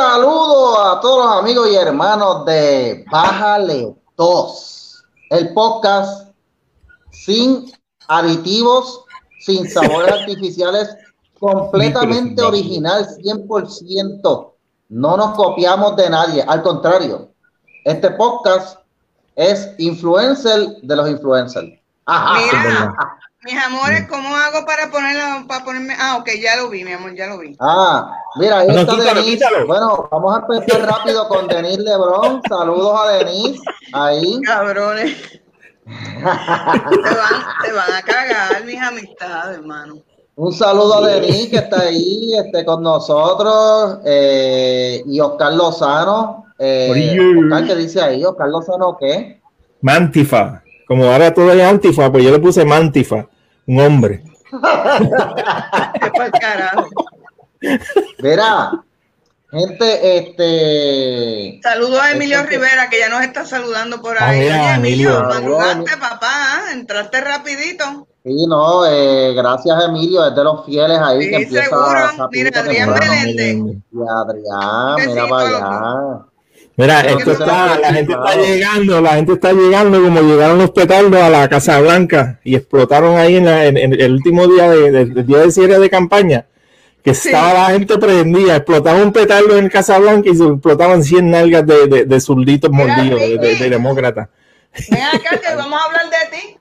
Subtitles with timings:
[0.00, 6.30] Saludo a todos los amigos y hermanos de Bájale 2, el podcast
[7.10, 7.72] sin
[8.06, 9.04] aditivos,
[9.40, 10.96] sin sabores artificiales,
[11.40, 14.52] completamente original, 100%.
[14.90, 17.30] No nos copiamos de nadie, al contrario,
[17.84, 18.78] este podcast
[19.34, 21.66] es influencer de los influencers.
[22.06, 22.94] Mira,
[23.48, 25.94] mis amores, ¿cómo hago para ponerlo, para ponerme?
[25.98, 27.56] Ah, ok, ya lo vi, mi amor, ya lo vi.
[27.60, 29.44] Ah, mira, ahí está Denise.
[29.66, 32.42] Bueno, vamos a empezar rápido con Denise Lebron.
[32.46, 33.62] Saludos a Denise.
[33.94, 34.40] Ahí.
[34.44, 35.16] Cabrones.
[35.16, 39.96] se, van, se van a cagar mis amistades, hermano.
[40.36, 46.44] Un saludo a Denise que está ahí este, con nosotros eh, y Oscar Lozano.
[46.58, 48.24] Eh, Oscar, ¿qué dice ahí?
[48.24, 49.40] Oscar Lozano, ¿qué?
[49.80, 50.62] Mantifa.
[50.86, 53.28] Como ahora todo es Antifa, pues yo le puse Mantifa,
[53.68, 54.24] un hombre.
[58.18, 58.82] Verá,
[59.50, 61.60] gente, este.
[61.62, 64.48] Saludos a Emilio este, Rivera, que ya nos está saludando por ahí.
[64.48, 68.08] Ah, Emilio, madrugaste, papá, entraste rapidito.
[68.24, 72.30] Sí, no, eh, gracias Emilio, es de los fieles ahí sí, que empieza seguro.
[72.30, 73.56] Mira, Adrián Meléndez.
[73.92, 76.24] Y Adrián, mira para allá.
[76.78, 81.20] Mira, esto está, la gente está llegando, la gente está llegando como llegaron los petardos
[81.20, 85.50] a la Casa Blanca y explotaron ahí en, el último día de, del día de
[85.50, 86.46] cierre de campaña,
[87.02, 91.28] que estaba la gente prendida, explotaba un petardo en Casa Blanca y se explotaban 100
[91.28, 94.28] nalgas de, de, de zurditos mordidos, de, de, demócratas.
[94.88, 96.56] Ven acá que vamos a hablar de ti.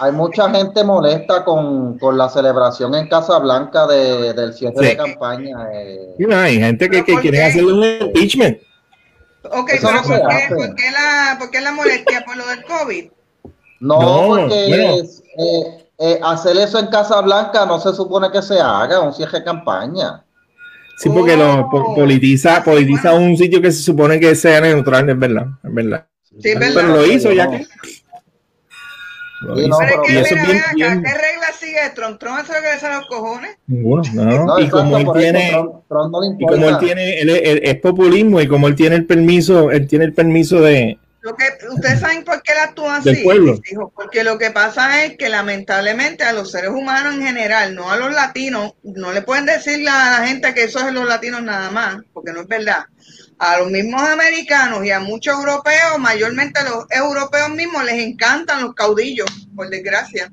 [0.00, 4.96] Hay mucha gente molesta con, con la celebración en Casa Blanca de, del cierre de
[4.96, 5.68] campaña.
[5.72, 6.16] Eh.
[6.18, 8.58] Y no, hay gente que, que quiere hacer un impeachment.
[9.44, 12.64] Ok, pero no ¿por, qué, ¿por, qué, la, ¿por qué la molestia por lo del
[12.64, 13.10] COVID?
[13.80, 18.40] No, no porque es, eh, eh, hacer eso en Casa Blanca no se supone que
[18.42, 20.24] se haga, un cierre de campaña.
[20.98, 21.94] Sí, porque lo oh.
[21.94, 26.06] politiza, politiza un sitio que se supone que sea neutral, es verdad, es verdad.
[26.22, 26.70] Sí, ¿verdad?
[26.74, 27.66] Pero lo hizo ya que.
[29.42, 29.70] Pero, bien,
[30.74, 31.02] bien.
[31.02, 32.18] ¿qué regla sigue Trump?
[32.18, 33.56] ¿Trump hace lo que le sale los cojones?
[33.66, 34.44] Bueno, no.
[34.46, 37.74] no y como él tiene, Trump, Trump no y como él tiene, él, él, es
[37.76, 42.00] populismo y como él tiene el permiso, él tiene el permiso de, lo que, Ustedes
[42.00, 43.10] saben por qué él actúa así,
[43.70, 47.92] hijo, porque lo que pasa es que lamentablemente a los seres humanos en general, no
[47.92, 51.42] a los latinos, no le pueden decirle a la gente que eso es los latinos
[51.42, 52.86] nada más, porque no es verdad.
[53.44, 58.62] A los mismos americanos y a muchos europeos, mayormente a los europeos mismos, les encantan
[58.62, 60.30] los caudillos, por desgracia.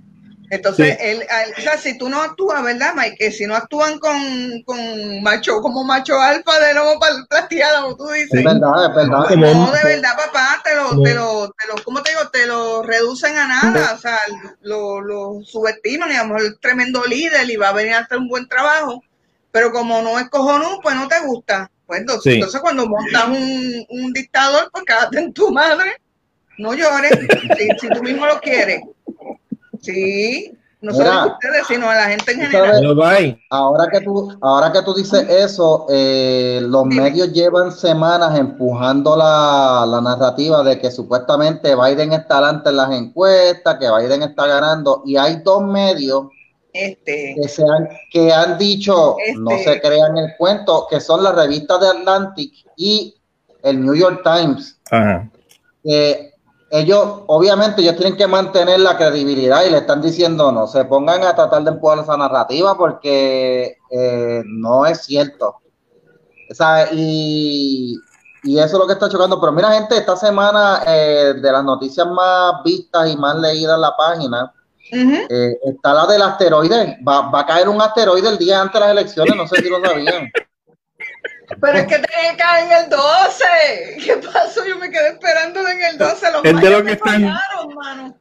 [0.51, 1.23] Entonces, él,
[1.57, 3.31] o sea, si tú no actúas, ¿verdad, Mike?
[3.31, 8.33] Si no actúan con, con macho, como macho alfa de lobo plateado, como tú dices.
[8.33, 9.53] Es verdad, es verdad.
[9.53, 12.29] No, de verdad, papá, te lo, te lo, te lo, ¿cómo te digo?
[12.29, 14.19] Te lo reducen a nada, o sea,
[14.61, 18.47] lo, lo subestiman, digamos, el tremendo líder y va a venir a hacer un buen
[18.47, 19.03] trabajo,
[19.51, 21.71] pero como no es cojonú, pues no te gusta.
[21.89, 25.93] Pues entonces, entonces cuando montas un, un dictador, pues quédate en tu madre,
[26.59, 27.17] no llores,
[27.57, 28.83] si, si tú mismo lo quieres.
[29.81, 33.35] Sí, no solo a ustedes, sino a la gente en general.
[33.49, 39.83] Ahora que tú, ahora que tú dices eso, eh, los medios llevan semanas empujando la,
[39.87, 45.01] la, narrativa de que supuestamente Biden está adelante en las encuestas, que Biden está ganando,
[45.07, 46.27] y hay dos medios
[46.73, 49.81] este, que, se han, que han dicho, no se este.
[49.81, 53.15] crean el cuento, que son las revistas de Atlantic y
[53.63, 54.79] el New York Times.
[54.91, 55.29] Ajá
[56.71, 61.23] ellos, obviamente, ellos tienen que mantener la credibilidad y le están diciendo no se pongan
[61.23, 65.57] a tratar de empujar esa narrativa porque eh, no es cierto.
[66.91, 67.99] y,
[68.43, 69.39] eso es lo que está chocando.
[69.39, 73.81] Pero mira, gente, esta semana eh, de las noticias más vistas y más leídas en
[73.81, 74.53] la página,
[74.91, 76.97] eh, está la del asteroide.
[77.07, 79.69] Va, va, a caer un asteroide el día antes de las elecciones, no sé si
[79.69, 80.31] lo sabían.
[81.61, 83.43] Pero es que tenía que caer en el 12.
[84.05, 84.65] ¿Qué pasó?
[84.65, 86.31] Yo me quedé esperando en el 12.
[86.31, 87.23] Los es de lo que están.
[87.23, 88.15] Mano.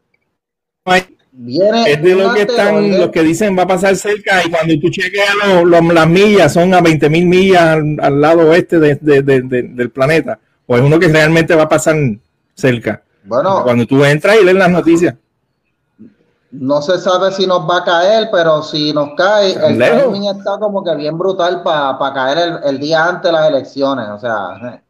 [1.41, 4.75] Viene es de lo que están, los que dicen va a pasar cerca y cuando
[4.81, 9.43] tú chequeas las millas son a 20 mil millas al, lado oeste de, de, de,
[9.43, 10.41] del planeta.
[10.67, 11.95] O es uno que realmente va a pasar
[12.55, 13.03] cerca.
[13.23, 15.15] Bueno, cuando tú entras y lees las noticias.
[16.51, 20.59] No se sabe si nos va a caer, pero si nos cae, el timing está
[20.59, 24.09] como que bien brutal para caer el, día antes de las elecciones.
[24.09, 24.83] O sea,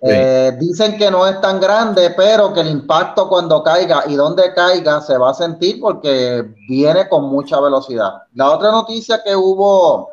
[0.00, 4.54] eh, dicen que no es tan grande, pero que el impacto cuando caiga y donde
[4.54, 8.22] caiga se va a sentir porque viene con mucha velocidad.
[8.34, 10.10] La otra noticia que hubo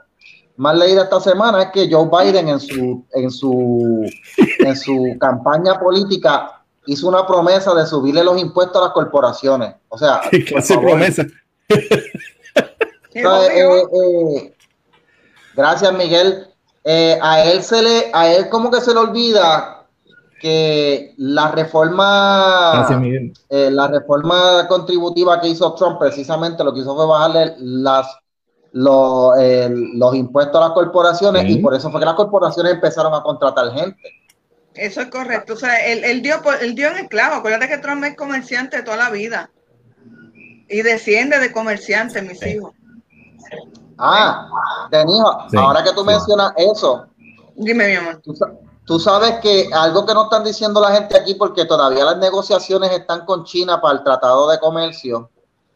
[0.58, 4.10] más leída esta semana es que Joe Biden en su, en su,
[4.60, 6.55] en su campaña política
[6.86, 9.76] hizo una promesa de subirle los impuestos a las corporaciones.
[9.90, 11.26] O sea, ¿qué clase promesa?
[13.18, 14.54] Eh, eh,
[15.56, 16.48] gracias, Miguel.
[16.84, 19.86] eh, a él se le, a él como que se le olvida
[20.42, 22.86] que la reforma,
[23.50, 28.06] eh, la reforma contributiva que hizo Trump precisamente lo que hizo fue bajarle las
[28.74, 29.34] los,
[29.94, 33.72] los impuestos a las corporaciones y por eso fue que las corporaciones empezaron a contratar
[33.72, 33.98] gente.
[34.76, 35.54] Eso es correcto.
[35.54, 37.36] O sea, él, dio, él dio en el clavo.
[37.36, 39.50] Acuérdate que Trump es comerciante toda la vida.
[40.68, 42.74] Y desciende de comerciante, mis hijos.
[43.98, 44.50] Ah,
[44.92, 47.08] Denijo, ahora que tú mencionas eso.
[47.56, 48.22] Dime, mi amor.
[48.86, 52.92] Tú, sabes que algo que no están diciendo la gente aquí, porque todavía las negociaciones
[52.92, 55.30] están con China para el Tratado de Comercio,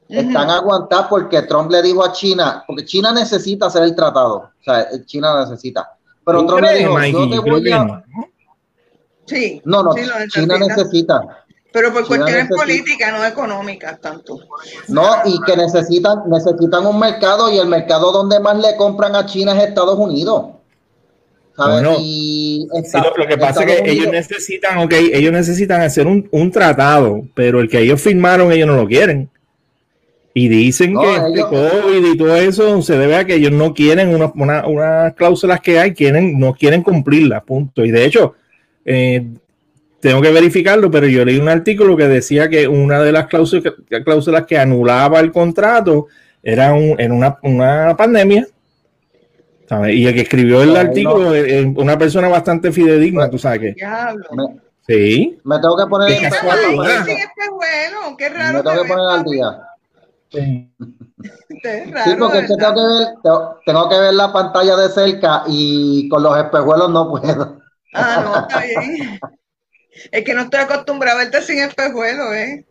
[0.10, 4.52] están aguantadas porque Trump le dijo a China, porque China necesita hacer el tratado.
[4.60, 5.88] O sea, China necesita.
[6.25, 8.04] Pero Trump le dijo, yo te voy a...
[9.30, 9.62] Sí.
[9.66, 9.94] No, no,
[10.30, 11.22] China necesita.
[11.72, 14.40] Pero por cuestiones políticas, no económicas tanto.
[14.88, 19.26] No, y que necesitan, necesitan un mercado y el mercado donde más le compran a
[19.26, 20.46] China es Estados Unidos.
[21.56, 22.68] Bueno, y
[23.18, 27.60] lo que pasa es que ellos necesitan, ok, ellos necesitan hacer un, un, tratado, pero
[27.60, 29.30] el que ellos firmaron, ellos no lo quieren.
[30.34, 34.16] Y dicen que este COVID y todo eso se debe a que ellos no quieren
[34.16, 34.31] unas
[34.66, 37.84] una, cláusulas que hay, quieren, no quieren cumplirlas, punto.
[37.84, 38.36] Y de hecho,
[38.91, 39.24] eh,
[40.00, 43.75] tengo que verificarlo, pero yo leí un artículo que decía que una de las cláusulas,
[44.03, 46.07] cláusulas que anulaba el contrato
[46.41, 48.47] era en una, pandemia.
[49.91, 53.75] Y el que escribió el artículo es una persona bastante fidedigna, tú sabes que.
[54.88, 55.38] sí.
[55.44, 56.07] Me tengo que poner.
[56.07, 56.38] Qué este
[57.51, 58.57] bueno, qué raro.
[58.57, 59.59] Me tengo que poner al día.
[60.31, 60.71] Sí.
[61.50, 63.07] sí, porque tengo que, ver,
[63.65, 67.58] tengo que ver la pantalla de cerca y con los espejuelos no puedo.
[67.94, 69.19] Ah, no, está bien.
[70.12, 72.65] Es que no estoy acostumbrado a verte sin espejuelo, ¿eh?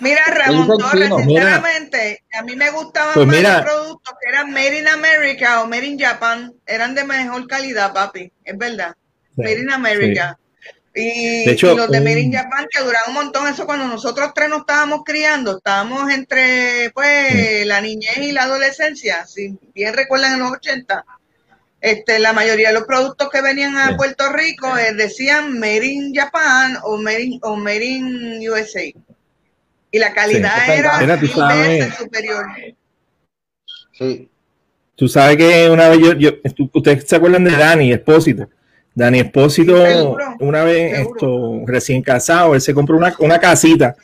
[0.00, 4.78] Mira, Ramón Torres, sinceramente, a mí me gustaban pues más los productos que eran Made
[4.78, 8.94] in America o Made in Japan, eran de mejor calidad, papi, es verdad.
[9.36, 10.38] made in America.
[10.94, 14.60] Y, los de Made in Japan que duraban un montón, eso cuando nosotros tres nos
[14.60, 20.52] estábamos criando, estábamos entre pues la niñez y la adolescencia, si bien recuerdan en los
[20.52, 21.04] 80
[21.80, 26.14] este, la mayoría de los productos que venían a Puerto Rico eh, decían Made in
[26.14, 28.82] Japan o Made in, o Made in USA.
[29.92, 32.46] Y la calidad era mil veces superior.
[33.92, 34.30] Sí.
[34.94, 36.30] Tú sabes que una vez yo,
[36.72, 38.48] ustedes se acuerdan de Dani Espósito.
[38.94, 43.96] Dani Espósito, una vez esto, recién casado, él se compró una, una casita,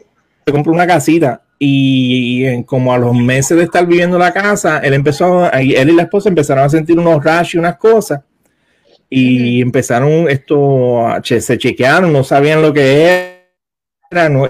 [0.46, 4.32] se compró una casita y, en, como a los meses de estar viviendo en la
[4.32, 8.20] casa, él empezó, él y la esposa empezaron a sentir unos rash y unas cosas.
[9.10, 13.42] Y empezaron esto, se chequearon, no sabían lo que
[14.08, 14.48] era, no,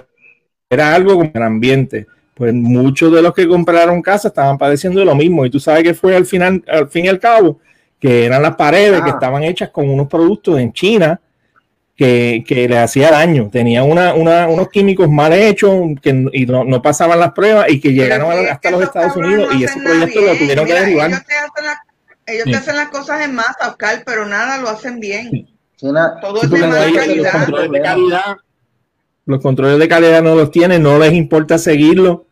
[0.68, 2.06] era algo como el ambiente.
[2.34, 5.46] Pues muchos de los que compraron casa estaban padeciendo de lo mismo.
[5.46, 7.60] Y tú sabes que fue al final, al fin y al cabo,
[7.98, 9.14] que eran las paredes que ah.
[9.14, 11.18] estaban hechas con unos productos en China
[11.96, 13.48] que, que le hacía daño.
[13.50, 15.72] Tenía una, una, unos químicos mal hechos
[16.02, 19.64] que, y no, no pasaban las pruebas y que llegaron hasta los Estados Unidos y
[19.64, 21.10] ese proyecto lo tuvieron que derribar.
[22.28, 25.48] Ellos, te hacen, las cosas en masa, Oscar, pero nada lo hacen bien.
[25.78, 27.32] Todo es de mala calidad.
[27.32, 28.36] Los controles de calidad.
[29.26, 32.26] Los controles de calidad no los tienen, no les importa seguirlo.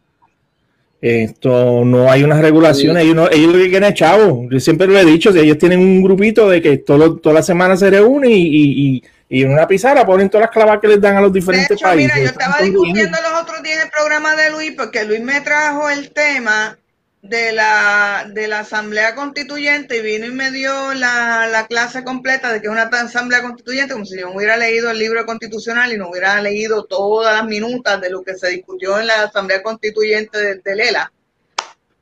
[1.00, 4.48] Esto no hay unas regulaciones, ellos, no, ellos lo que quieren es chavo.
[4.50, 7.42] Yo siempre lo he dicho, si ellos tienen un grupito de que todo, toda la
[7.42, 11.00] semana se reúne y, y y en una pizarra ponen todas las clavas que les
[11.00, 12.14] dan a los diferentes países.
[12.14, 15.40] Mira, yo estaba discutiendo los otros días en el programa de Luis, porque Luis me
[15.40, 16.78] trajo el tema
[17.22, 22.52] de la, de la Asamblea Constituyente y vino y me dio la, la clase completa
[22.52, 25.96] de que es una Asamblea Constituyente, como si yo hubiera leído el libro constitucional y
[25.96, 30.38] no hubiera leído todas las minutas de lo que se discutió en la Asamblea Constituyente
[30.38, 31.10] de, de Lela,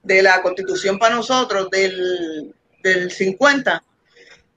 [0.02, 2.52] de la Constitución para nosotros del,
[2.82, 3.84] del 50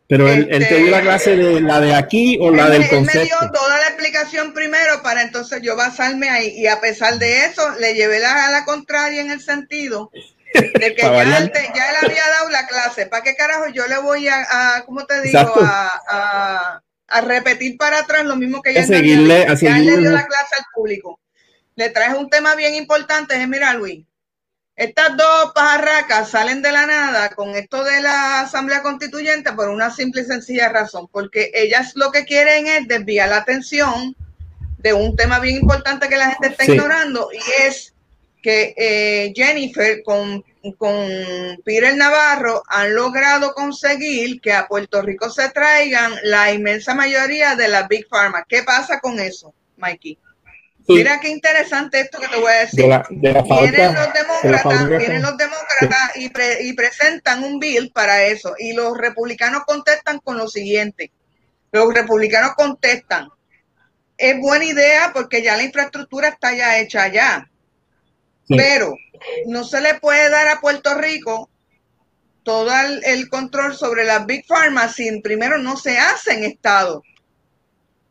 [0.08, 3.20] pero él, te dio la este, clase de la de aquí o la del concepto.
[3.20, 6.54] Él me dio toda la explicación primero para entonces yo basarme ahí.
[6.56, 10.12] Y a pesar de eso, le llevé la, a la contraria en el sentido
[10.54, 13.08] de que ya, él había dado la clase.
[13.08, 15.54] ¿Para qué carajo yo le voy a, a ¿cómo te digo?
[15.62, 20.56] A, a, repetir para atrás lo mismo que ya, seguirle, ya le dio la clase
[20.58, 21.20] al público.
[21.76, 24.06] Le traje un tema bien importante, es mira Luis,
[24.75, 29.89] estas dos pajarracas salen de la nada con esto de la Asamblea Constituyente por una
[29.89, 34.15] simple y sencilla razón, porque ellas lo que quieren es desviar la atención
[34.79, 37.94] de un tema bien importante que la gente está ignorando y es
[38.44, 40.44] que eh, Jennifer con,
[40.77, 41.08] con
[41.63, 47.70] Peter Navarro han logrado conseguir que a Puerto Rico se traigan la inmensa mayoría de
[47.70, 48.46] las Big Pharma.
[48.48, 50.20] ¿Qué pasa con eso, Mikey?
[50.88, 52.86] Mira qué interesante esto que te voy a decir.
[53.10, 58.54] vienen los demócratas, vienen los demócratas y, y presentan un bill para eso.
[58.58, 61.12] Y los republicanos contestan con lo siguiente.
[61.72, 63.30] Los republicanos contestan.
[64.18, 67.50] Es buena idea porque ya la infraestructura está ya hecha ya.
[68.48, 68.96] Pero
[69.48, 71.50] no se le puede dar a Puerto Rico
[72.44, 72.72] todo
[73.04, 77.04] el, control sobre las Big Pharma si primero no se hace en Estado.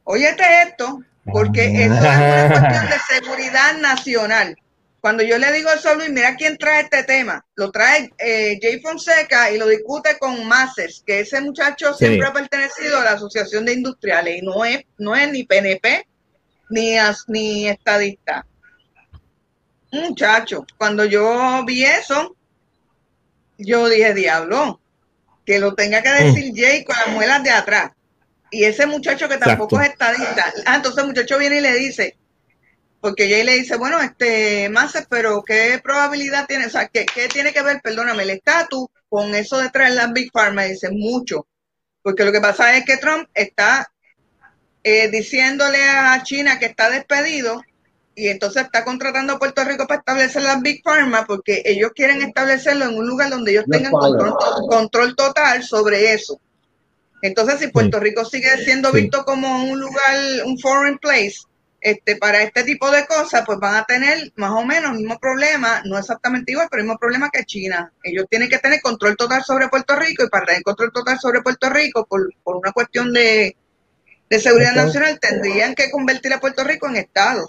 [0.02, 4.56] Óyete esto, porque eso es una cuestión de seguridad nacional.
[5.00, 7.44] Cuando yo le digo eso a Luis, mira quién trae este tema.
[7.56, 12.32] Lo trae eh, Jay Fonseca y lo discute con Masses, que ese muchacho siempre ha
[12.32, 16.06] pertenecido a la Asociación de Industriales y no es, no es ni PNP
[16.70, 16.96] ni,
[17.28, 18.46] ni estadista.
[19.92, 22.34] Muchacho, cuando yo vi eso,
[23.58, 24.80] yo dije, diablo,
[25.44, 26.56] que lo tenga que decir mm.
[26.56, 27.92] Jay con las muelas de atrás.
[28.54, 30.52] Y ese muchacho que tampoco es estadista.
[30.64, 32.16] Ah, entonces el muchacho viene y le dice,
[33.00, 36.66] porque Jay le dice, bueno, este, Massa, pero ¿qué probabilidad tiene?
[36.66, 40.30] O sea, ¿qué, tiene que ver, perdóname, el estatus con eso de traer las Big
[40.32, 40.62] Pharma?
[40.62, 41.46] dice, mucho.
[42.00, 43.90] Porque lo que pasa es que Trump está
[44.84, 47.60] eh, diciéndole a China que está despedido
[48.14, 52.22] y entonces está contratando a Puerto Rico para establecer las Big Pharma porque ellos quieren
[52.22, 56.40] establecerlo en un lugar donde ellos tengan control, total sobre eso.
[57.24, 60.14] Entonces, si Puerto Rico sigue siendo visto como un lugar,
[60.44, 61.36] un foreign place,
[61.80, 65.18] este, para este tipo de cosas, pues van a tener más o menos el mismo
[65.18, 67.90] problema, no exactamente igual, pero el mismo problema que China.
[68.02, 71.40] Ellos tienen que tener control total sobre Puerto Rico y para tener control total sobre
[71.40, 73.56] Puerto Rico, por, por una cuestión de,
[74.28, 77.48] de seguridad nacional, tendrían que convertir a Puerto Rico en Estado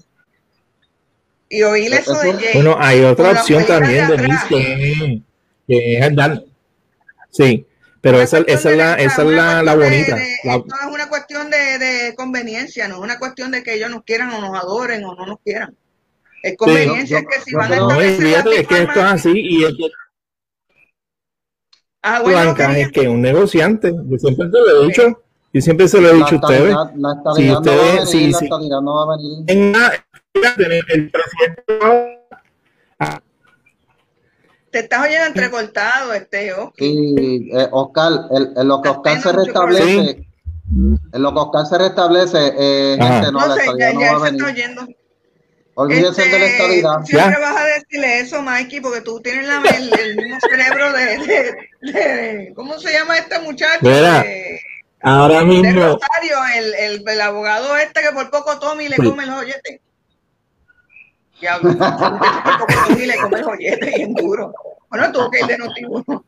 [1.49, 2.53] y oír eso de Jay.
[2.53, 5.21] Bueno, hay otra opción también, Denise, que,
[5.67, 6.41] que es dar.
[7.29, 7.67] Sí,
[8.05, 10.15] pero esa, esa, es la, esa es la, la bonita.
[10.43, 14.03] no es una cuestión de, de, conveniencia, no es una cuestión de que ellos nos
[14.03, 15.75] quieran o nos adoren o no nos quieran.
[16.43, 19.71] Es conveniencia que si van a no, es, es que esto es así y es
[19.71, 19.89] que
[22.03, 25.87] ah, bueno, Blanca, es que un negociante, yo siempre te lo he dicho, yo siempre
[25.87, 26.75] se lo he dicho a ustedes.
[27.37, 29.43] si ustedes, si, si, no va a venir.
[29.47, 29.75] En,
[30.91, 31.11] el
[34.75, 40.27] Te estás oyendo entrecortado, este, Sí, eh, Oscar, en lo que Oscar se restablece,
[41.13, 44.19] en lo que Oscar se restablece, eh, gente, no, no sé, ya, no va a
[44.19, 44.43] venir.
[44.43, 44.85] Oyendo.
[45.75, 47.05] Olvídense este, de la estabilidad.
[47.05, 51.93] Siempre vas a decirle eso, Mikey, porque tú tienes la, el, mismo cerebro de, de,
[51.93, 53.79] de, ¿Cómo se llama este muchacho?
[53.79, 54.59] De,
[54.99, 55.63] ahora mismo.
[55.63, 59.25] De Rosario, el, el, el, abogado este que por poco toma y le come
[63.05, 64.53] le come el joyete bien duro.
[64.89, 66.23] Bueno, tuvo que ir de noticiero.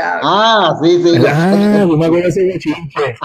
[0.00, 1.22] Ah, sí, sí.
[1.26, 3.16] Ah, no me acuerdo ese chinche.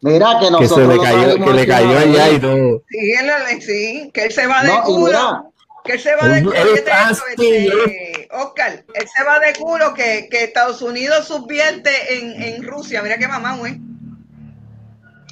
[0.00, 2.82] Mira que nosotros que se le cayó, que le cayó allá y todo.
[2.88, 5.52] Sí, él, sí, que él se va de culo.
[5.84, 6.54] Que él se va de culo.
[6.54, 13.02] Este, Oscar, él se va de culo que, que Estados Unidos subvierte en, en Rusia.
[13.02, 13.80] Mira qué mamá, güey.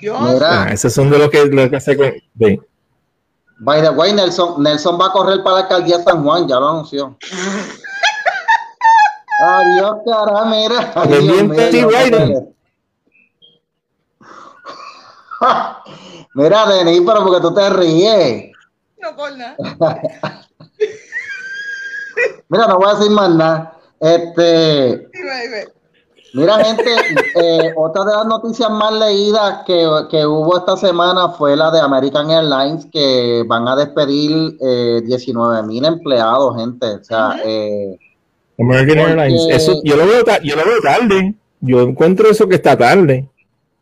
[0.01, 0.43] Dios.
[0.43, 2.13] Ah, esos son de lo que, lo que hace con.
[3.59, 6.69] By the way, Nelson, Nelson va a correr para la alcaldía San Juan, ya lo
[6.69, 7.17] anunció.
[9.41, 10.93] Adiós, cara, mira.
[10.95, 11.49] Adiós,
[16.35, 18.53] mira, Denis, pero porque tú te ríes.
[18.99, 19.57] No por nada.
[22.49, 23.79] mira, no voy a decir más nada.
[24.01, 25.09] Este.
[26.33, 26.91] Mira, gente,
[27.37, 29.87] eh, otra de las noticias más leídas que,
[30.27, 35.85] hubo esta semana fue la de American Airlines, que van a despedir eh, 19 mil
[35.85, 36.87] empleados, gente.
[36.87, 37.99] O sea, eh,
[38.59, 41.35] American Airlines, eso yo lo, veo, yo lo veo tarde.
[41.61, 43.29] Yo encuentro eso que está tarde.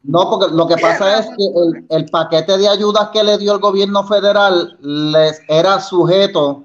[0.05, 3.55] No, porque lo que pasa es que el, el paquete de ayudas que le dio
[3.55, 6.65] el gobierno federal les era sujeto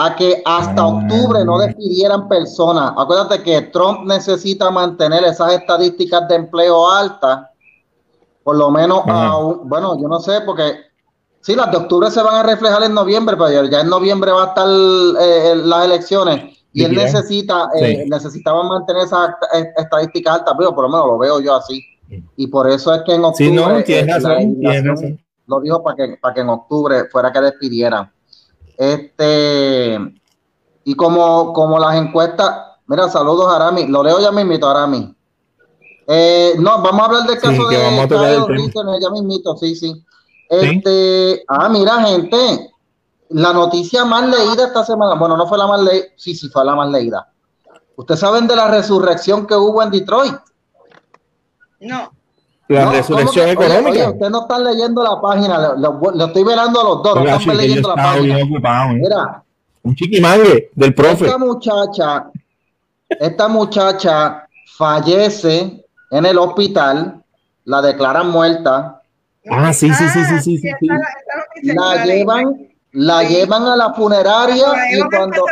[0.00, 0.86] a que hasta ah.
[0.86, 2.92] octubre no despidieran personas.
[2.96, 7.48] Acuérdate que Trump necesita mantener esas estadísticas de empleo altas,
[8.44, 9.02] por lo menos,
[9.64, 10.76] bueno, yo no sé, porque
[11.40, 14.44] sí, las de octubre se van a reflejar en noviembre, pero ya en noviembre va
[14.44, 19.30] a estar eh, las elecciones y él necesita, eh, necesitaba mantener esas
[19.76, 21.82] estadísticas altas, pero por lo menos lo veo yo así.
[22.36, 26.48] Y por eso es que en octubre eh, lo dijo para que, para que en
[26.48, 28.10] octubre fuera que despidieran.
[28.78, 29.98] Este,
[30.84, 35.14] y como, como las encuestas, mira, saludos Arami, lo leo ya mismito, Arami.
[36.06, 40.04] Eh, no, vamos a hablar del caso de Kyle ya mismito, sí, sí.
[40.48, 42.70] Este, ah, mira, gente,
[43.30, 46.64] la noticia más leída esta semana, bueno, no fue la más leída, sí, sí, fue
[46.64, 47.30] la más leída.
[47.96, 50.36] ¿Ustedes saben de la resurrección que hubo en Detroit?
[51.80, 52.12] No.
[52.68, 53.90] La resurrección económica.
[53.90, 57.56] Oye, usted no está leyendo la página, lo, estoy velando a los dos, no están
[57.56, 58.44] leyendo la página.
[58.44, 59.00] Ocupado, ¿eh?
[59.00, 59.42] Mira,
[59.82, 61.24] un chiquimangue del profe.
[61.24, 62.30] Esta muchacha,
[63.08, 67.22] esta muchacha fallece en el hospital,
[67.64, 69.02] la declaran muerta.
[69.50, 70.88] Ah, sí, sí, sí, sí, sí, sí.
[71.62, 75.44] La llevan, la llevan a la funeraria y cuando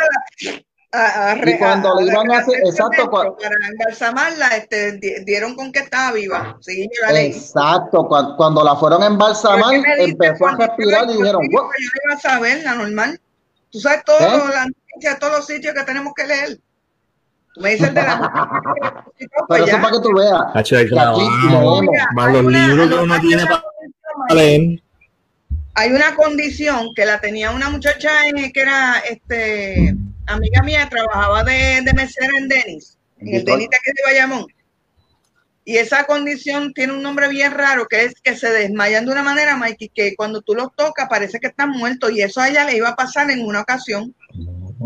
[1.44, 3.30] y cuando le iban a hacer, exacto, para
[3.70, 6.56] embalsamarla, este, dieron con que estaba viva.
[6.60, 11.90] Sí, exacto, cuando, cuando, la fueron a embalsamar, empezó a respirar y dijeron, yo, yo
[12.04, 13.20] iba a saber, la normal.
[13.70, 14.54] Tú sabes todo, ¿Eh?
[14.54, 16.58] la noticia, todos los sitios que tenemos que leer.
[17.54, 19.04] Tú me dices de la.
[19.48, 20.40] Pero eso para que tú veas.
[22.14, 24.82] más los libros que uno tiene para leer.
[25.74, 29.94] Hay una condición que la tenía una muchacha que era este
[30.26, 34.46] amiga mía, trabajaba de, de mesera en Denis, en el Denis de aquí de Bayamón.
[35.68, 39.24] Y esa condición tiene un nombre bien raro, que es que se desmayan de una
[39.24, 42.12] manera, Mikey, que cuando tú los tocas parece que están muertos.
[42.12, 44.14] Y eso a ella le iba a pasar en una ocasión.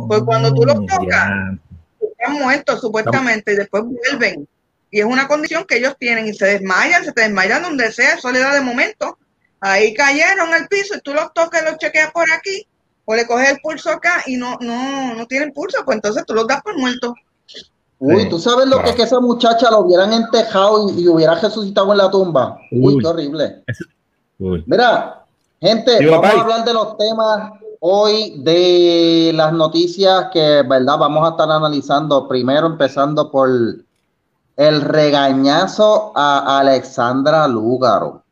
[0.09, 1.59] Pues cuando tú los tocas,
[2.01, 4.49] están muertos supuestamente y después vuelven.
[4.91, 8.15] Y es una condición que ellos tienen y se desmayan, se te desmayan donde sea,
[8.15, 9.19] eso le da de momento.
[9.61, 12.67] Ahí cayeron al piso y tú los tocas y los chequeas por aquí,
[13.05, 16.35] o le coges el pulso acá y no, no, no tienen pulso, pues entonces tú
[16.35, 17.13] los das por muertos.
[17.99, 21.93] Uy, ¿tú sabes lo que es que esa muchacha lo hubieran entejado y, hubiera resucitado
[21.93, 22.59] en la tumba?
[22.73, 23.63] Uy, qué horrible.
[24.39, 25.27] Mira,
[25.61, 30.97] gente, vamos a hablar de los temas hoy, de las noticias que, ¿verdad?
[30.99, 32.27] Vamos a estar analizando.
[32.27, 33.51] Primero, empezando por
[34.57, 38.23] el regañazo a Alexandra Lúgaro.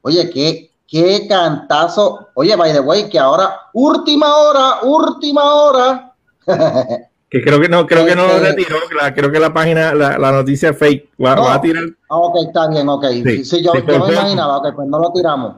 [0.00, 2.28] Oye, qué, qué cantazo.
[2.34, 6.12] Oye, by the way, que ahora, última hora, última hora.
[7.32, 8.76] Que creo que no, creo que no lo este, retiró,
[9.14, 11.12] creo que la página, la, la noticia es fake.
[11.18, 11.84] Va, a tirar.
[12.10, 13.06] Ah, ok, está bien, ok.
[13.42, 15.56] Sí, yo, me imaginaba, ok, pues no lo tiramos.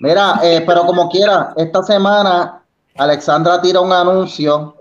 [0.00, 2.62] Mira, eh, pero como quiera, esta semana
[2.94, 4.76] Alexandra tira un anuncio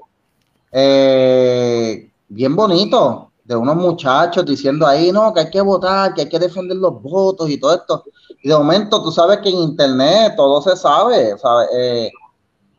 [0.69, 6.30] eh, bien bonito de unos muchachos diciendo ahí, no, que hay que votar, que hay
[6.30, 8.04] que defender los votos y todo esto.
[8.44, 11.70] Y de momento, tú sabes que en internet todo se sabe, ¿sabes?
[11.74, 12.12] Eh,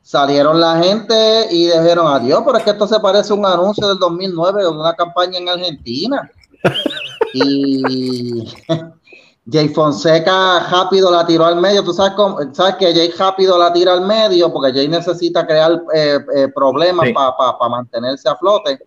[0.03, 3.89] salieron la gente y dijeron adiós, pero es que esto se parece a un anuncio
[3.89, 6.31] del 2009 de una campaña en Argentina.
[7.33, 8.45] y
[9.51, 11.83] Jay Fonseca rápido la tiró al medio.
[11.83, 15.83] Tú sabes, cómo, sabes que Jay rápido la tira al medio porque Jay necesita crear
[15.95, 18.79] eh, eh, problemas para mantenerse a flote.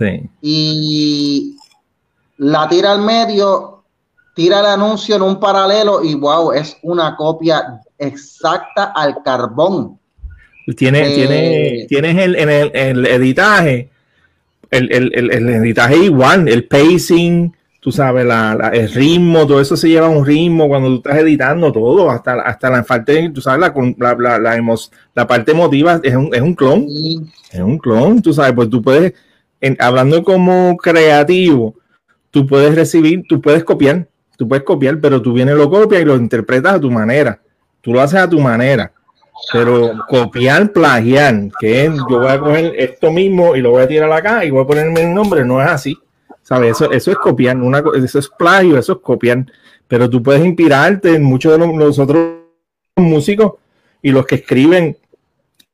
[0.00, 0.28] Sí.
[0.40, 1.56] Y
[2.38, 3.84] la tira al medio,
[4.34, 9.98] tira el anuncio en un paralelo y wow, es una copia exacta al carbón.
[10.76, 13.90] Tiene, eh, tiene, tienes el, en el, el editaje,
[14.70, 19.88] el, el, el, editaje igual, el pacing, tú sabes, la, el ritmo, todo eso se
[19.88, 24.14] lleva un ritmo cuando tú estás editando todo, hasta, hasta la parte, tú sabes, la,
[24.14, 24.76] la, la,
[25.14, 26.86] la parte emotiva es un, es un clon,
[27.50, 29.12] es un clon, tú sabes, pues tú puedes,
[29.78, 31.74] hablando como creativo,
[32.30, 36.04] tú puedes recibir, tú puedes copiar, tú puedes copiar, pero tú vienes, lo copias y
[36.04, 37.40] lo interpretas a tu manera,
[37.80, 38.92] tú lo haces a tu manera.
[39.52, 43.88] Pero copiar, plagiar, que es, yo voy a coger esto mismo y lo voy a
[43.88, 45.98] tirar acá y voy a ponerme el nombre, no es así.
[46.42, 46.72] ¿Sabes?
[46.72, 49.46] Eso, eso es copiar, una, eso es plagio, eso es copiar.
[49.88, 52.34] Pero tú puedes inspirarte en muchos de los, otros
[52.96, 53.54] músicos
[54.02, 54.96] y los que escriben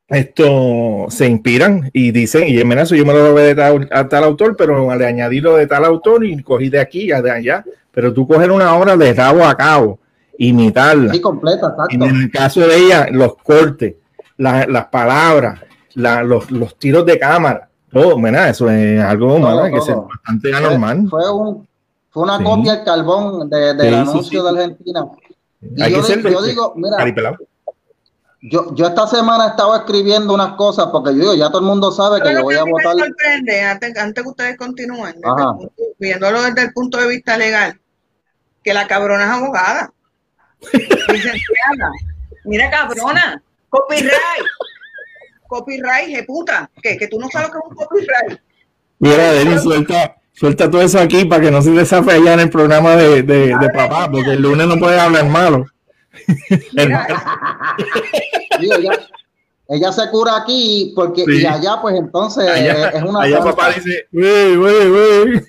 [0.08, 4.08] esto se inspiran y dicen, y en eso yo me lo robé de tal, a
[4.08, 7.30] tal autor, pero le añadí lo de tal autor y cogí de aquí a de
[7.30, 7.64] allá.
[7.90, 9.98] Pero tú coger una obra de rabo a cabo
[10.38, 11.12] imitarla.
[11.12, 13.94] Sí, completa, En el caso de ella, los cortes,
[14.36, 15.60] las palabras,
[15.94, 18.50] los, los, tiros de cámara, todo, ¿verdad?
[18.50, 21.08] Eso es algo que es bastante anormal.
[21.08, 21.66] Fue, un,
[22.10, 25.06] fue una copia del carbón de, del anuncio de Argentina.
[25.62, 26.98] Y yo, yo digo, mira,
[28.48, 31.90] yo, yo esta semana estaba escribiendo unas cosas porque yo digo, ya todo el mundo
[31.90, 32.94] sabe que yo voy a votar.
[32.94, 35.16] Me sorprende, antes, antes que ustedes continúen,
[35.98, 37.80] viéndolo desde el punto de vista legal,
[38.62, 39.92] que la cabrona es abogada.
[42.44, 44.12] Mira, cabrona, copyright.
[45.48, 46.70] Copyright, je puta.
[46.80, 46.96] ¿Qué?
[46.96, 48.40] Que tú no sabes lo que es un copyright.
[49.00, 52.50] Mira, Denis, suelta, suelta todo eso aquí para que no se desafe allá en el
[52.50, 55.64] programa de, de, de papá, porque el lunes no puede hablar malo.
[56.72, 57.06] Mira,
[59.68, 62.48] ella se cura aquí porque y allá pues entonces
[62.94, 65.40] es una allá papá dice wey, wey, wey.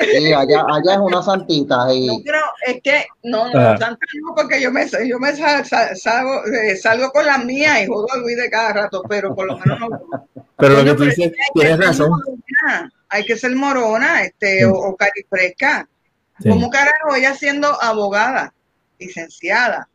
[0.00, 2.08] Sí, allá, allá es una santita y...
[2.08, 3.76] no creo es que no no ah.
[3.78, 8.08] santa no porque yo me yo me salgo, eh, salgo con la mía y jodo
[8.12, 9.88] a Luis de cada rato pero por lo menos no.
[10.56, 12.10] Pero lo que tú dices tienes razón.
[13.08, 15.88] hay que ser morona este o, o carifresca
[16.48, 18.54] ¿Cómo carajo ella siendo abogada,
[18.98, 19.88] licenciada?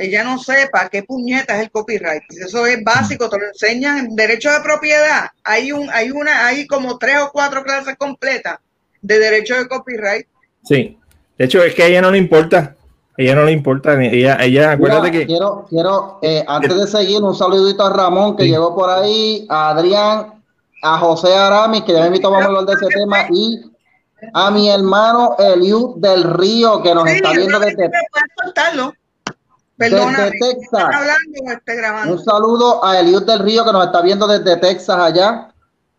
[0.00, 2.22] Ella no sepa qué puñeta es el copyright.
[2.30, 5.28] Eso es básico, te lo enseñan en derecho de propiedad.
[5.44, 8.60] Hay un, hay una, hay como tres o cuatro clases completas
[9.02, 10.26] de derecho de copyright.
[10.64, 10.98] Sí.
[11.36, 12.76] De hecho, es que a ella no le importa.
[13.18, 14.02] A ella no le importa.
[14.02, 15.26] Ella, ella acuérdate que.
[15.26, 19.68] Quiero, quiero, eh, antes de seguir, un saludito a Ramón que llegó por ahí, a
[19.68, 20.32] Adrián,
[20.82, 23.70] a José Aramis, que ya me invitó a hablar de ese tema, y
[24.32, 27.90] a mi hermano Eliud del Río, que nos está viendo desde,
[29.88, 30.90] desde Texas.
[32.06, 35.48] Un saludo a Eliud del Río, que nos está viendo desde Texas allá.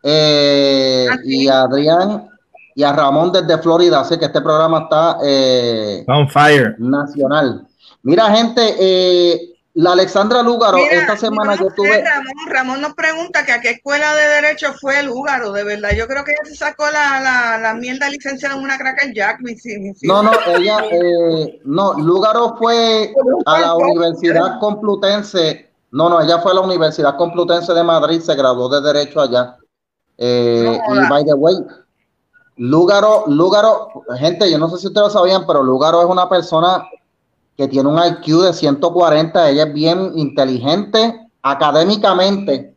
[0.04, 2.28] Eh, ah, y a Adrián
[2.74, 4.00] y a Ramón desde Florida.
[4.00, 6.74] Así que este programa está eh, on fire.
[6.78, 7.66] Nacional.
[8.02, 12.04] Mira, gente, eh, la Alexandra Lúgaro, esta semana yo tuve.
[12.04, 15.90] Ramón, Ramón nos pregunta que a qué escuela de derecho fue Lúgaro, de verdad.
[15.96, 19.40] Yo creo que ella se sacó la, la, la mierda licenciada en una cracker jack.
[20.02, 23.14] no, no, ella, eh, no, Lúgaro fue
[23.46, 25.70] a la Universidad Complutense.
[25.90, 29.56] No, no, ella fue a la Universidad Complutense de Madrid, se graduó de Derecho allá.
[30.18, 31.54] Eh, y by the way,
[32.56, 36.86] Lúgaro, Lúgaro, gente, yo no sé si ustedes lo sabían, pero Lúgaro es una persona
[37.56, 42.72] que tiene un IQ de 140, ella es bien inteligente académicamente,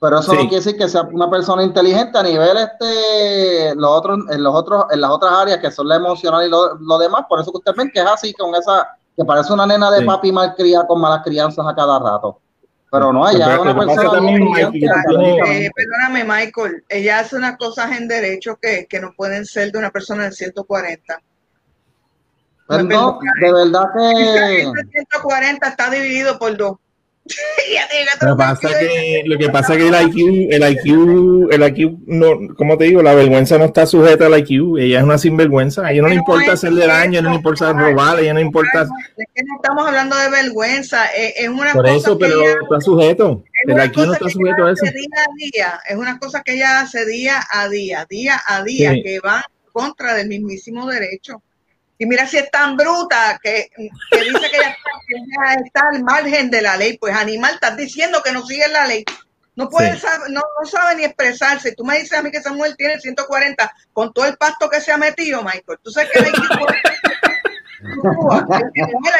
[0.00, 4.18] pero eso no quiere decir que sea una persona inteligente a nivel este, los otros,
[4.30, 7.40] en los otros, en las otras áreas que son la emocional y lo, demás, por
[7.40, 10.30] eso que ustedes ven que es así, con esa, que parece una nena de papi
[10.30, 12.38] mal cría con malas crianzas a cada rato.
[12.90, 14.18] Pero no, ella es una persona
[14.56, 19.78] eh, perdóname, Michael, ella hace unas cosas en derecho que, que no pueden ser de
[19.78, 21.22] una persona de 140
[22.68, 24.72] no, de verdad que.
[24.92, 26.76] 140 está dividido por dos.
[28.20, 31.98] lo, que pasa que, lo que pasa es que el IQ, el IQ, el IQ,
[32.06, 34.78] no, como te digo, la vergüenza no está sujeta al IQ.
[34.78, 35.86] Ella es una sinvergüenza.
[35.86, 38.46] A ella no le importa hacerle daño, no le importa robar, a ella no le
[38.46, 38.88] importa.
[39.16, 43.44] Es que no estamos hablando de vergüenza, es, una Por eso, pero está sujeto.
[43.66, 44.84] El IQ no está sujeto a eso.
[44.84, 48.92] Día a día, es una cosa que ella hace día a día, día a día,
[49.02, 51.42] que va contra del mismísimo derecho.
[51.98, 54.76] Y mira si es tan bruta que, dice que ella
[55.64, 56.96] está, al margen de la ley.
[56.96, 59.04] Pues animal, estás diciendo que no sigue la ley.
[59.56, 61.72] No puede no, sabe ni expresarse.
[61.72, 64.92] Tú me dices a mí que Samuel tiene 140 con todo el pasto que se
[64.92, 65.80] ha metido, Michael.
[65.82, 66.28] Tú sabes que la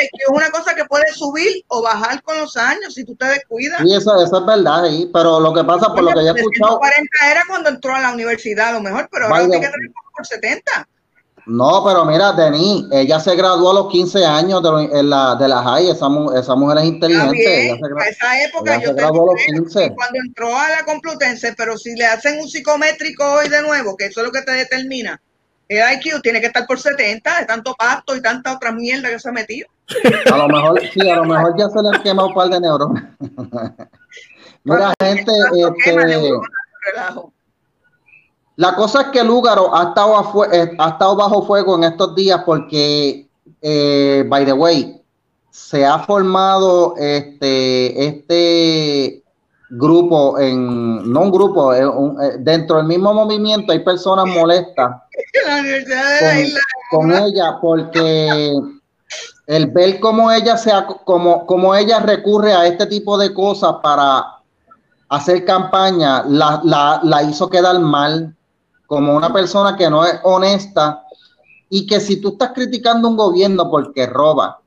[0.02, 3.80] es una cosa que puede subir o bajar con los años si tú te descuidas.
[3.84, 6.78] Y eso, eso es verdad, pero lo que pasa, por lo que ya he escuchado.
[6.80, 9.90] 140 era cuando entró a la universidad, a lo mejor, pero ahora tiene que tener
[10.16, 10.88] por 70.
[11.48, 15.62] No, pero mira, Denis, ella se graduó a los 15 años de, la, de la
[15.62, 16.06] high, esa,
[16.36, 17.70] esa mujer es inteligente.
[17.70, 19.94] Ella se esa época yo graduó a los 15.
[19.94, 24.06] Cuando entró a la Complutense, pero si le hacen un psicométrico hoy de nuevo, que
[24.06, 25.18] eso es lo que te determina,
[25.68, 29.18] el IQ tiene que estar por 70 de tanto pasto y tanta otra mierda que
[29.18, 29.68] se ha metido.
[30.30, 32.60] A lo mejor, sí, a lo mejor ya se le ha quemado un par de
[32.60, 33.04] neuronas.
[34.64, 36.30] mira, gente, este...
[38.58, 42.42] La cosa es que Lúgaro ha estado, eh, ha estado bajo fuego en estos días
[42.44, 43.28] porque,
[43.62, 45.00] eh, by the way,
[45.48, 49.22] se ha formado este, este
[49.70, 51.84] grupo, en, no un grupo, eh,
[52.40, 55.02] dentro del mismo movimiento hay personas molestas
[56.90, 58.52] con, ella porque
[59.46, 64.40] el ver cómo ella, sea, como, como ella recurre a este tipo de cosas para
[65.10, 68.34] hacer campaña, la hizo quedar mal
[68.88, 71.04] como una persona que no es honesta
[71.68, 74.60] y que si tú estás criticando un gobierno porque roba,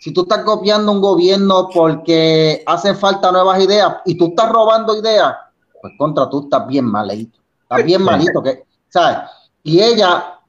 [0.00, 4.98] si tú estás copiando un gobierno porque hacen falta nuevas ideas y tú estás robando
[4.98, 5.32] ideas,
[5.80, 9.18] pues contra tú estás bien malito, estás bien malito, que, ¿sabes?
[9.62, 10.40] Y ella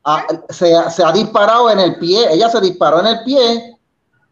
[0.50, 3.78] se, ha disparado en el pie, ella se disparó en el pie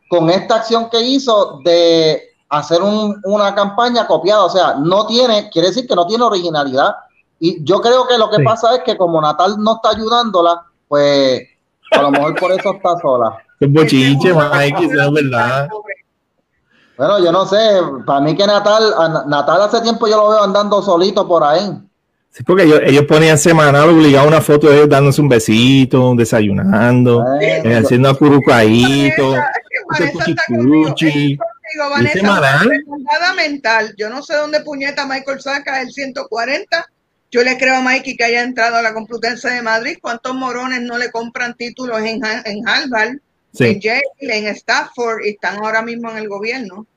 [0.10, 5.68] con esta acción que hizo de hacer una campaña copiada, o sea, no tiene, quiere
[5.68, 6.96] decir que no tiene originalidad,
[7.40, 11.42] y yo creo que lo que pasa es que como Natal no está ayudándola, pues
[11.92, 13.38] a lo mejor por eso está sola.
[13.58, 15.70] Es bochinche, Mike, es verdad.
[16.98, 17.58] Bueno, yo no sé,
[18.06, 18.94] para mí que Natal,
[19.28, 21.62] Natal hace tiempo yo lo veo andando solito por ahí.
[22.32, 27.24] Sí, porque ellos, ellos ponían semanal obligado una foto de ellos dándose un besito, desayunando,
[27.40, 29.36] eh, haciendo acurucadito,
[33.38, 33.96] mental.
[33.98, 36.86] Yo no sé dónde puñeta Michael saca el 140
[37.36, 39.98] yo le creo a Mikey que haya entrado a la Complutense de Madrid.
[40.02, 43.18] ¿Cuántos morones no le compran títulos en, en Harvard,
[43.60, 46.88] en Yale, en Stafford y están ahora mismo en el gobierno?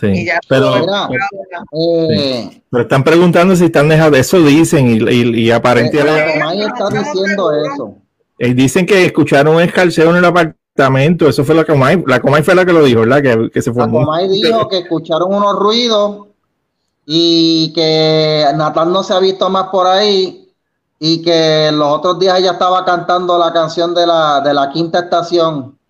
[0.00, 6.38] Sí, pero, eh, pero, están preguntando si están dejando, eso dicen y, y, y aparentemente...
[6.38, 7.98] Eh, está diciendo eso.
[8.38, 12.42] Eh, dicen que escucharon un escarceo en el apartamento, eso fue la Comay, la Comay
[12.42, 13.22] fue la que lo dijo, ¿verdad?
[13.22, 14.00] Que, que se formó.
[14.00, 16.31] La Comay dijo que escucharon unos ruidos
[17.04, 20.48] y que Natal no se ha visto más por ahí
[20.98, 25.00] y que los otros días ella estaba cantando la canción de la, de la quinta
[25.00, 25.78] estación.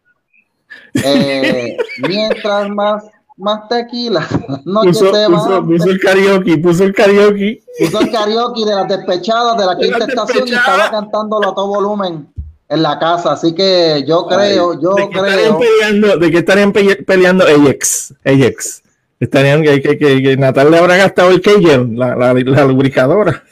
[0.95, 3.05] Eh, mientras más
[3.43, 4.27] más tequila.
[4.65, 7.63] No puso, puso, puso, el karaoke, puso el karaoke.
[7.79, 11.67] Puso el karaoke de las despechadas de la quinta estación y estaba cantándolo a todo
[11.67, 12.29] volumen
[12.69, 13.33] en la casa.
[13.33, 15.59] Así que yo creo, yo ¿de creo.
[15.59, 18.15] Peleando, ¿De qué estarían peleando Ajax?
[18.25, 18.83] Ajax.
[19.23, 23.45] Estarían que, que, que, Natal le habrá gastado el Kegel, la, la, la lubricadora.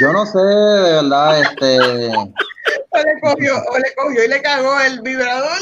[0.00, 1.78] Yo no sé, de verdad, este.
[2.10, 2.32] O
[2.94, 5.58] le cogió, o le cogió y le cagó el vibrador.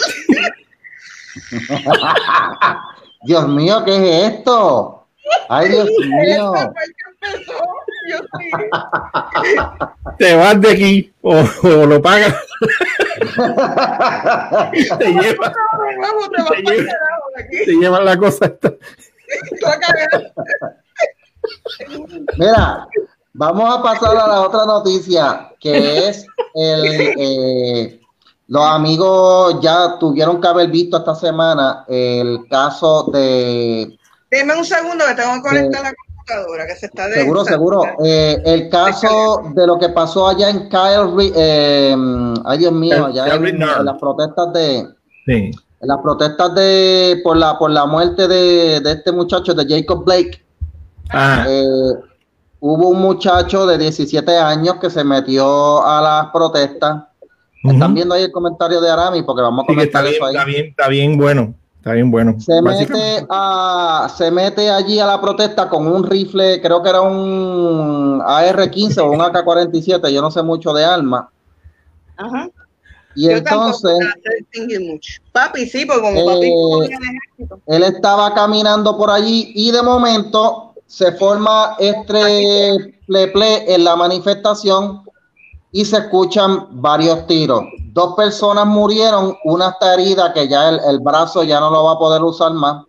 [3.23, 5.04] Dios mío, ¿qué es esto?
[5.49, 6.53] Ay, Dios mío.
[10.19, 12.35] Te vas de aquí o, o lo pagas.
[14.99, 15.53] te llevas
[17.65, 18.53] te, lleva, la cosa.
[22.37, 22.89] Mira,
[23.33, 28.01] vamos a pasar a la otra noticia, que es el, eh,
[28.49, 33.99] los amigos ya tuvieron que haber visto esta semana el caso de.
[34.35, 37.85] Dime un segundo que tengo que conectar la computadora que se está de Seguro, seguro.
[38.05, 41.95] Eh, el caso de lo que pasó allá en Kyle, eh,
[42.45, 44.89] ay Dios mío, allá en, las protestas de.
[45.27, 45.51] Sí.
[45.81, 50.05] En las protestas de por la por la muerte de, de este muchacho de Jacob
[50.05, 50.45] Blake.
[51.11, 51.45] Ah.
[51.49, 51.93] Eh,
[52.59, 57.05] hubo un muchacho de 17 años que se metió a las protestas
[57.73, 60.35] están viendo ahí el comentario de Arami porque vamos a comentar eso ahí.
[60.35, 61.55] Está bien, está bien bueno.
[61.85, 62.41] Está bien bueno.
[62.41, 67.03] Se mete, a, se mete allí a la protesta con un rifle, creo que era
[67.03, 71.27] un AR-15 o un AK-47, yo no sé mucho de armas.
[72.17, 72.49] Ajá.
[73.15, 73.99] Y entonces.
[75.31, 76.47] Papi, sí, porque como papi.
[76.47, 83.85] Eh, él estaba caminando por allí y de momento se forma este ple, ple en
[83.85, 85.03] la manifestación
[85.75, 87.65] y se escuchan varios tiros.
[87.87, 91.99] Dos personas murieron, una está herida que ya el, brazo ya no lo va a
[91.99, 92.85] poder usar más.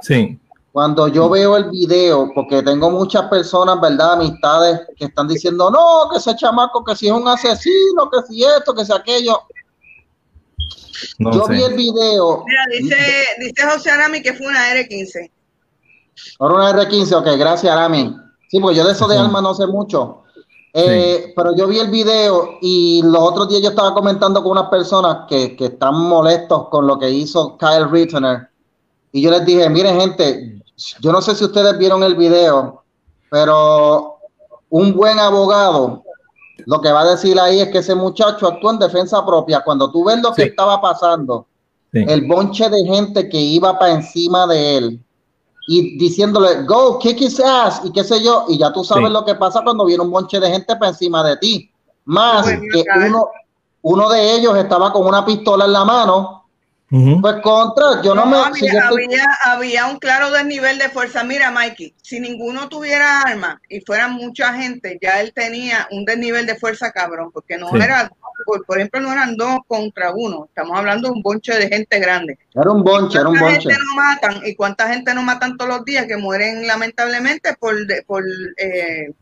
[0.00, 0.40] Sí.
[0.72, 4.14] Cuando yo veo el video, porque tengo muchas personas, ¿verdad?
[4.14, 8.42] Amistades que están diciendo, no, que ese chamaco, que si es un asesino, que si
[8.42, 9.38] esto, que si aquello.
[11.18, 12.42] yo vi el video.
[12.46, 12.96] Mira, dice,
[13.38, 15.30] dice José Arami que fue una R15.
[16.38, 18.16] Ahora una R15, ok, gracias Arami.
[18.48, 20.19] Sí, porque yo de eso de alma no sé mucho.
[20.72, 24.68] Eh, pero yo vi el video y los otros días yo estaba comentando con unas
[24.68, 28.48] personas que, que están molestos con lo que hizo Kyle Rittenner.
[29.12, 30.62] Y yo les dije, miren gente,
[31.00, 32.84] yo no sé si ustedes vieron el video,
[33.30, 34.18] pero
[34.68, 36.04] un buen abogado
[36.66, 39.62] lo que va a decir ahí es que ese muchacho actuó en defensa propia.
[39.64, 41.46] Cuando tú ves lo que estaba pasando,
[41.92, 45.04] el bonche de gente que iba para encima de él,
[45.66, 49.24] y diciéndole, go, kick his ass, y qué sé yo, y ya tú sabes lo
[49.24, 51.70] que pasa cuando viene un bonche de gente para encima de ti.
[52.06, 53.28] Más que uno,
[53.82, 56.40] uno de ellos estaba con una pistola en la mano
[56.90, 58.36] pues contra, yo no, me...
[58.36, 61.22] Había, había, un claro desnivel de fuerza.
[61.22, 66.46] Mira, Mikey, si ninguno tuviera arma y fuera mucha gente, ya él tenía un desnivel
[66.46, 68.10] de fuerza cabrón, porque no era,
[68.44, 72.38] por, ejemplo, no eran dos contra uno, estamos hablando de un bonche de gente grande.
[72.54, 73.68] Era un bonche, era un bonche.
[73.68, 77.74] Gente no matan, ¿Y cuánta gente no matan todos los días que mueren lamentablemente por,
[78.06, 78.24] por
[78.56, 79.12] eh,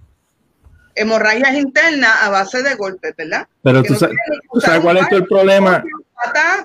[0.94, 3.46] hemorragias internas a base de golpes, ¿verdad?
[3.62, 4.16] Pero tú, sabes,
[4.82, 5.82] cuál es el problema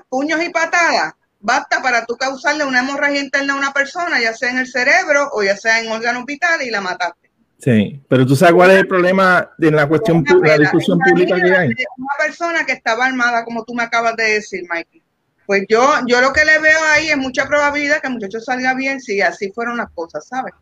[0.08, 4.50] puños y patadas, basta para tú causarle una hemorragia interna a una persona, ya sea
[4.50, 7.23] en el cerebro o ya sea en órganos vitales y la mataste.
[7.64, 11.56] Sí, pero tú sabes cuál es el problema de la cuestión, la discusión pública que
[11.56, 11.68] hay.
[11.96, 15.02] Una persona que estaba armada, como tú me acabas de decir, Mikey.
[15.46, 18.74] Pues yo, yo lo que le veo ahí es mucha probabilidad que el muchacho salga
[18.74, 20.52] bien si así fueron las cosas, ¿sabes?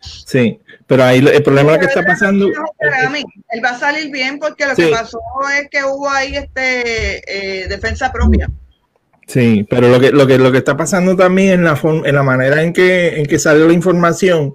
[0.00, 2.46] Sí, pero ahí el problema que está pasando.
[2.46, 5.20] él va a salir bien porque lo que pasó
[5.60, 8.48] es que hubo ahí este eh, defensa propia.
[9.26, 12.22] Sí, pero lo que, lo que, lo que está pasando también en la, en la
[12.22, 14.54] manera en que, en que sale la información,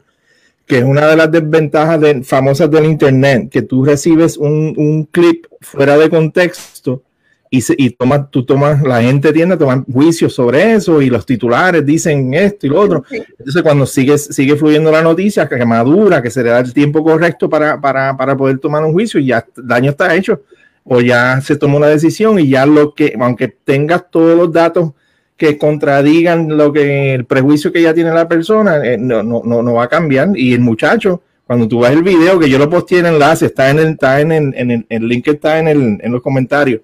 [0.72, 5.04] que es una de las desventajas de, famosas del Internet, que tú recibes un, un
[5.04, 7.04] clip fuera de contexto
[7.50, 11.26] y, y tomas, tú tomas, la gente tiende a tomar juicios sobre eso y los
[11.26, 13.04] titulares dicen esto y lo otro.
[13.12, 17.04] Entonces, cuando sigue, sigue fluyendo la noticia, que madura, que se le da el tiempo
[17.04, 20.42] correcto para, para, para poder tomar un juicio y ya el daño está hecho
[20.86, 24.92] o ya se tomó una decisión y ya lo que, aunque tengas todos los datos
[25.42, 29.74] que contradigan lo que el prejuicio que ya tiene la persona, eh, no, no, no,
[29.74, 30.30] va a cambiar.
[30.36, 33.72] Y el muchacho, cuando tú ves el video, que yo lo posté en enlace, está
[33.72, 36.82] en el, está en el, en el, link que está en, el, en los comentarios.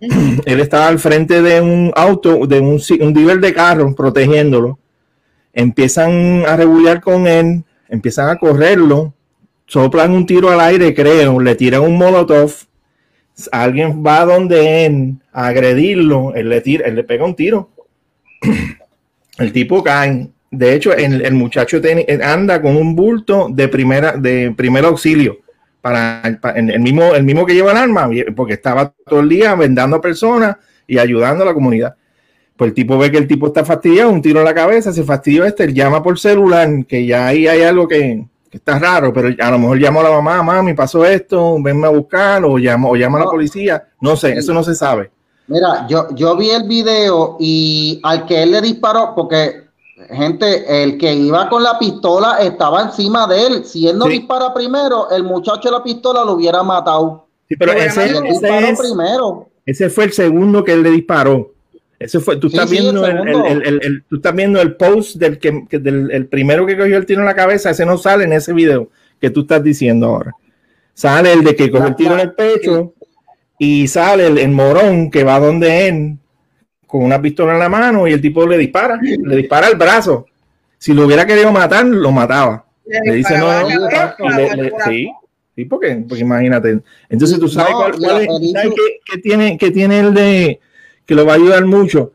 [0.00, 4.78] Él estaba al frente de un auto, de un, un dealer de carro, protegiéndolo.
[5.52, 9.12] Empiezan a regular con él, empiezan a correrlo,
[9.66, 12.54] soplan un tiro al aire, creo, le tiran un molotov,
[13.50, 17.68] alguien va donde él a agredirlo, él le, tira, él le pega un tiro.
[19.38, 20.28] El tipo cae.
[20.50, 21.80] De hecho, el, el muchacho
[22.22, 25.38] anda con un bulto de primera, de primer auxilio
[25.82, 26.22] para,
[26.54, 30.00] el, mismo, el mismo que lleva el arma, porque estaba todo el día vendando a
[30.00, 31.96] personas y ayudando a la comunidad.
[32.56, 35.02] Pues el tipo ve que el tipo está fastidiado, un tiro en la cabeza, se
[35.02, 39.50] fastidió este, llama por celular, que ya ahí hay algo que, está raro, pero a
[39.50, 42.94] lo mejor llamó a la mamá, mami, pasó esto, venme a buscar, o llama, o
[42.94, 45.10] llama a la policía, no sé, eso no se sabe.
[45.52, 49.64] Mira, yo, yo vi el video y al que él le disparó, porque
[50.08, 53.64] gente, el que iba con la pistola estaba encima de él.
[53.66, 57.26] Si él no dispara primero, el muchacho de la pistola lo hubiera matado.
[57.50, 59.50] Sí, pero ese, ese, primero.
[59.66, 61.52] ese fue el segundo que él le disparó.
[61.98, 66.10] Ese fue, tú estás viendo el, el, tú estás viendo el post del que, del
[66.12, 68.88] el primero que cogió el tiro en la cabeza, ese no sale en ese video
[69.20, 70.34] que tú estás diciendo ahora.
[70.94, 72.94] Sale el de que cogió el tiro en el pecho
[73.64, 76.18] y sale el, morón que va donde él
[76.84, 80.26] con una pistola en la mano y el tipo le dispara, le dispara el brazo.
[80.78, 82.66] Si lo hubiera querido matar, lo mataba.
[82.84, 83.46] Le, dice no,
[84.84, 85.08] sí,
[85.54, 86.80] sí, porque, porque imagínate.
[87.08, 88.28] Entonces tú sabes cuál, es,
[89.08, 90.58] que, tiene, que tiene el de
[91.06, 92.14] que lo va a ayudar mucho.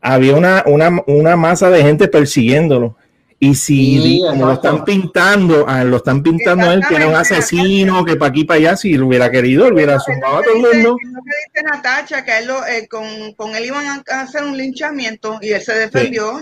[0.00, 2.96] Había una, una, una masa de gente persiguiéndolo
[3.42, 8.04] y si como lo están pintando, ah, lo están pintando él, que era un asesino,
[8.04, 10.60] que para aquí para allá, si lo hubiera querido, lo hubiera sumado a todo el
[10.60, 10.90] mundo.
[10.90, 14.58] Lo que dice Natacha, que él lo, eh, con, con, él iban a hacer un
[14.58, 16.38] linchamiento y él se defendió.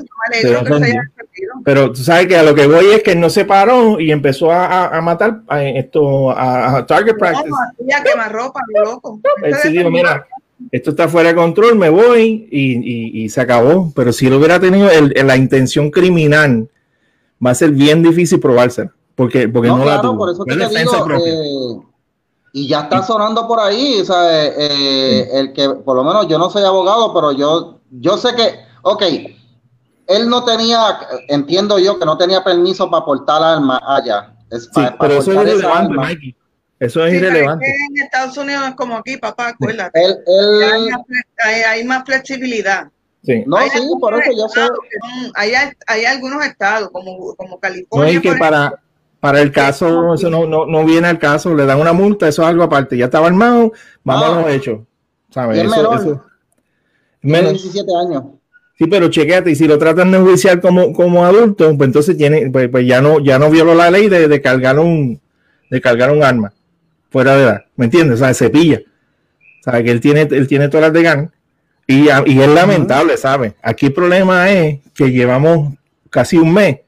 [1.64, 4.11] Pero tú sabes que a lo que voy es que él no se paró y
[4.11, 7.48] empezó a, a matar a esto, a, Target Practice.
[7.48, 9.20] No, ropa, loco.
[9.88, 10.26] mira,
[10.72, 13.92] esto está fuera de control, me voy y, y, y se acabó.
[13.94, 16.68] Pero si él hubiera tenido el, la intención criminal
[17.44, 20.18] va a ser bien difícil probársela, porque, porque no, la tuvo.
[20.18, 21.88] Por eso te digo, eh,
[22.53, 26.29] y ya está sonando por ahí, o sea, eh, eh, el que, por lo menos
[26.29, 29.03] yo no soy abogado, pero yo, yo sé que, ok,
[30.07, 30.98] él no tenía,
[31.29, 34.33] entiendo yo que no tenía permiso para portar armas allá.
[34.51, 36.37] sí, pero eso es irrelevante, Mikey.
[36.81, 37.66] Eso es irrelevante.
[37.66, 40.01] en Estados Unidos es como aquí, papá, acuérdate.
[40.01, 41.01] hay, más,
[41.44, 42.88] hay, más, flexibilidad.
[43.22, 44.61] No, sí, por eso yo sé.
[45.35, 45.52] hay,
[45.87, 48.14] hay, algunos estados, como, como California.
[48.14, 48.81] No, que para,
[49.20, 52.42] para el caso, eso no, no, no, viene al caso, le dan una multa, eso
[52.42, 52.96] es algo aparte.
[52.96, 53.72] Ya estaba armado,
[54.04, 54.81] vamos a los hechos.
[55.31, 55.59] ¿Sabes?
[55.59, 56.24] Eso, eso,
[57.20, 58.24] menos 17 años.
[58.78, 62.48] Sí, pero chequeate, y si lo tratan de judicial como, como adulto, pues entonces tiene,
[62.50, 65.20] pues, pues, ya no, ya no violó la ley de, de, cargar un,
[65.68, 66.52] de cargar un arma
[67.11, 67.64] fuera de edad.
[67.74, 68.20] ¿Me entiendes?
[68.20, 68.81] O sea, se pilla.
[69.61, 71.33] O sea, que él tiene, él tiene todas las de gan
[71.90, 73.55] y, y es lamentable, ¿sabes?
[73.62, 75.74] Aquí el problema es que llevamos
[76.11, 76.81] casi un mes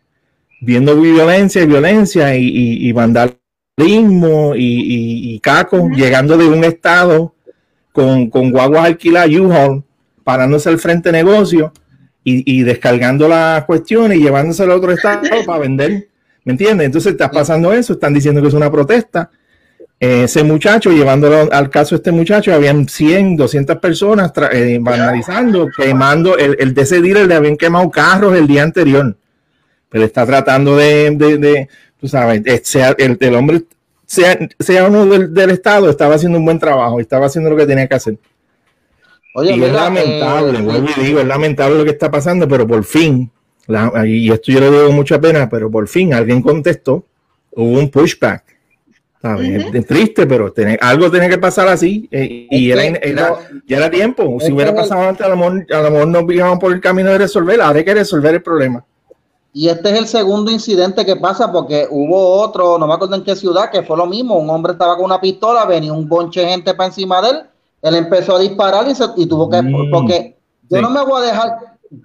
[0.60, 7.34] viendo violencia y violencia y, y, vandalismo y, y cacos llegando de un estado
[7.92, 9.82] con, con guaguas alquiladas U-Haul,
[10.22, 11.72] parándose al frente de negocio
[12.22, 16.08] y, descargando las cuestiones y llevándose al otro estado para vender.
[16.44, 16.86] ¿Me entiendes?
[16.86, 19.30] Entonces está pasando eso, están diciendo que es una protesta
[20.00, 26.38] ese muchacho, llevándolo al caso de este muchacho, habían 100, 200 personas eh, vandalizando, quemando,
[26.38, 29.14] el, el de ese dealer le habían quemado carros el día anterior.
[29.90, 31.68] Pero está tratando de, de,
[32.00, 33.64] tú sabes, eh, sea, el, el hombre,
[34.06, 37.86] sea, sea uno del, Estado, estaba haciendo un buen trabajo, estaba haciendo lo que tenía
[37.86, 38.16] que hacer.
[39.34, 43.30] Oye, y es lamentable, eh, digo, es lamentable lo que está pasando, pero por fin,
[44.06, 47.04] y esto yo le doy mucha pena, pero por fin alguien contestó,
[47.50, 48.59] hubo un pushback
[49.22, 52.08] es, triste, pero algo tiene que pasar así.
[52.10, 54.38] Eh, y ya era tiempo.
[54.40, 57.10] Si hubiera pasado antes, a lo, mejor, a lo mejor nos íbamos por el camino
[57.10, 57.60] de resolver.
[57.60, 58.84] Ahora hay que resolver el problema.
[59.52, 63.24] Y este es el segundo incidente que pasa porque hubo otro, no me acuerdo en
[63.24, 64.38] qué ciudad, que fue lo mismo.
[64.38, 67.42] Un hombre estaba con una pistola, venía un bonche de gente para encima de él.
[67.82, 69.60] Él empezó a disparar y, tuvo que.
[69.60, 70.36] Mm, porque
[70.68, 71.58] yo no me voy a dejar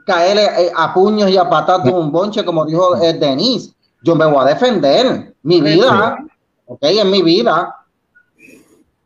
[0.05, 3.73] caer eh, a puños y a patadas de un bonche, como dijo eh, Denise.
[4.01, 5.33] Yo me voy a defender.
[5.43, 6.17] Mi vida
[6.65, 7.75] ok, en mi vida.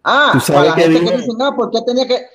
[0.03, 2.25] Ah, para la gente que dice, no, ¿por qué tenía que...?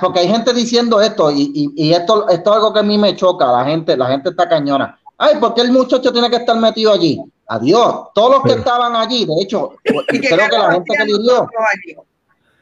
[0.00, 3.16] Porque hay gente diciendo esto y, y, esto, esto es algo que a mí me
[3.16, 4.98] choca, la gente, la gente está cañona.
[5.16, 7.18] Ay, ¿por qué el muchacho tiene que estar metido allí?
[7.48, 8.08] Adiós.
[8.14, 11.48] Todos los que estaban allí, de hecho, creo que la gente que vivió,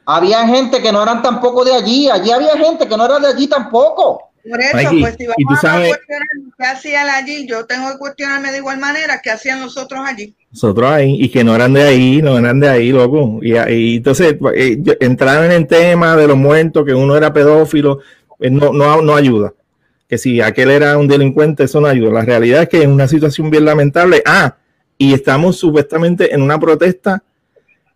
[0.06, 3.28] había gente que no eran tampoco de allí, allí había gente que no era de
[3.28, 4.32] allí tampoco.
[4.48, 8.58] Por eso, pues si vamos a cuestionar qué hacía allí, yo tengo que cuestionarme de
[8.58, 10.36] igual manera qué hacían los otros allí.
[10.52, 13.40] Nosotros ahí, y que no eran de ahí, no eran de ahí, loco.
[13.42, 13.56] Y,
[13.96, 18.00] entonces, eh, entrar en el tema de los muertos, que uno era pedófilo,
[18.38, 19.54] eh, no, no, no ayuda.
[20.06, 22.12] Que si aquel era un delincuente, eso no ayuda.
[22.12, 24.22] La realidad es que es una situación bien lamentable.
[24.26, 24.56] Ah,
[24.98, 27.22] y estamos supuestamente en una protesta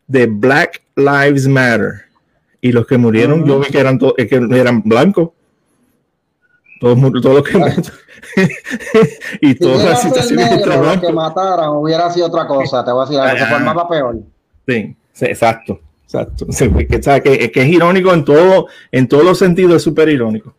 [0.07, 2.07] de Black Lives Matter.
[2.63, 5.31] Y los que murieron, yo vi que eran, que eran blancos.
[6.81, 7.83] Todos, todos los que
[9.41, 10.62] y todas las situaciones
[11.01, 14.16] que mataran hubiera sido otra cosa, te voy a decir, algo, se formaba peor.
[14.66, 16.47] Sí, exacto, exacto.
[16.59, 20.55] que, que, que, es irónico en todo, en todos los sentidos, es súper irónico.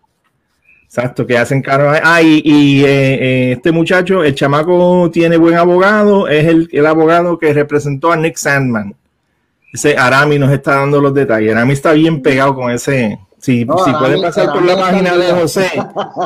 [0.85, 1.91] Exacto, que hacen caro.
[2.01, 6.85] Ah, y, y eh, eh, este muchacho, el chamaco tiene buen abogado, es el, el,
[6.85, 8.95] abogado que representó a Nick Sandman.
[9.73, 11.51] Ese Arami nos está dando los detalles.
[11.51, 15.69] Arami está bien pegado con ese, si, si puede pasar por la página de José,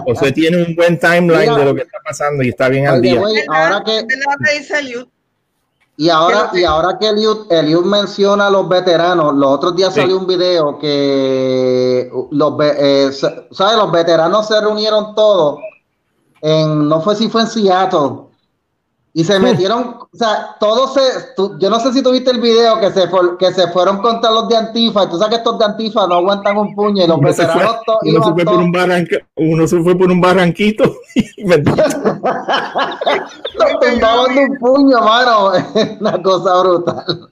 [0.06, 3.22] José tiene un buen timeline de lo que está pasando y está bien al día.
[3.50, 4.08] ahora que,
[5.98, 10.26] y ahora, y ahora que Eliud, menciona a los veteranos, los otros días salió un
[10.26, 13.78] video que los, eh, ¿sabes?
[13.78, 15.60] los veteranos se reunieron todos
[16.42, 18.31] en, no fue si fue en Seattle,
[19.14, 21.02] y se metieron, o sea, todos se,
[21.60, 24.58] yo no sé si tuviste el video que se, que se fueron contra los de
[24.58, 27.76] Antifa, tú sabes que estos de Antifa no aguantan un puño y los uno veteranos
[28.04, 28.72] se uno, se fue por un
[29.36, 30.84] uno se fue por un barranquito
[31.16, 31.64] y los
[33.82, 35.52] tumbaban de un puño, mano,
[36.00, 37.30] una cosa brutal.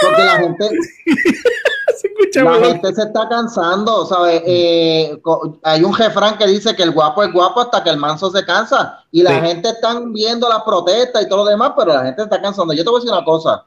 [0.00, 0.70] Porque la gente
[2.34, 4.42] la gente se está cansando, ¿sabes?
[4.44, 5.20] Eh,
[5.62, 8.44] hay un jefrán que dice que el guapo es guapo hasta que el manso se
[8.44, 9.04] cansa.
[9.10, 12.40] Y la gente está viendo las protestas y todo lo demás, pero la gente está
[12.40, 12.74] cansando.
[12.74, 13.64] Yo te voy a decir una cosa.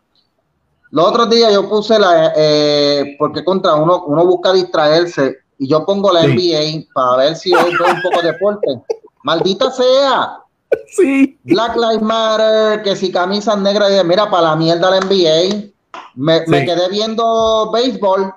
[0.92, 5.86] Los otros días yo puse la, eh, porque contra uno, uno busca distraerse y yo
[5.86, 8.68] pongo la NBA para ver si hoy veo un poco de deporte.
[9.24, 10.40] Maldita sea.
[10.88, 11.38] Sí.
[11.44, 15.72] Black Lives Matter, que si camisas negras, mira, para la mierda la NBA.
[16.16, 18.34] Me, me quedé viendo béisbol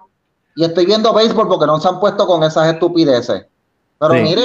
[0.57, 3.47] y estoy viendo béisbol porque no se han puesto con esas estupideces.
[3.99, 4.43] Pero mire,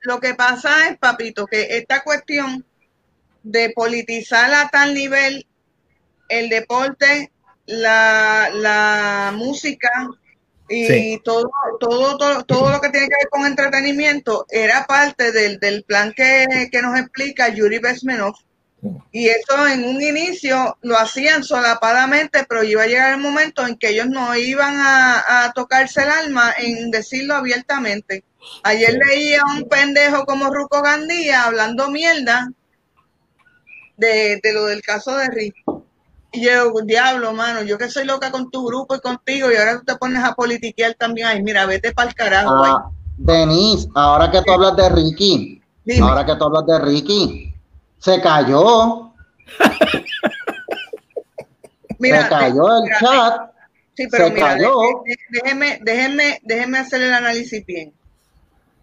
[0.00, 2.64] lo que pasa es, papito, que esta cuestión
[3.42, 5.46] de politizar a tal nivel
[6.28, 7.32] el deporte,
[7.66, 9.90] la, la música
[10.68, 11.50] y todo,
[11.80, 16.12] todo, todo, todo lo que tiene que ver con entretenimiento era parte del, del plan
[16.16, 18.34] que, que nos explica Yuri Besmenov
[19.12, 23.76] y eso en un inicio lo hacían solapadamente, pero iba a llegar el momento en
[23.76, 28.24] que ellos no iban a, tocarse el alma en decirlo abiertamente.
[28.64, 32.50] Ayer leía un pendejo como Ruco Gandía hablando mierda
[33.96, 35.54] de, lo del caso de Rick.
[36.32, 39.78] Y yo, diablo, mano, yo que soy loca con tu grupo y contigo, y ahora
[39.78, 41.26] tú te pones a politiquear también.
[41.28, 42.64] Ay, mira, vete para el carajo.
[42.64, 45.62] Ah, Denise, ahora que tú hablas de Ricky,
[46.00, 47.51] ahora que tú hablas de Ricky,
[48.02, 49.12] se cayó.
[52.00, 53.52] se cayó el chat.
[53.94, 54.74] Sí, pero se cayó.
[55.30, 57.92] Déjeme, déjeme, déjeme hacer el análisis bien.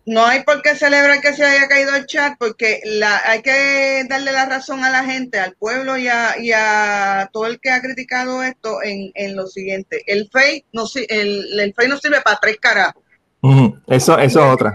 [0.05, 4.05] No hay por qué celebrar que se haya caído el chat porque la, hay que
[4.09, 8.41] darle la razón a la gente, al pueblo y a, todo el que ha criticado
[8.41, 10.03] esto en, en lo siguiente.
[10.07, 13.03] El FEI no, el, el no sirve para tres carajos.
[13.41, 14.73] Eso, eso es otra.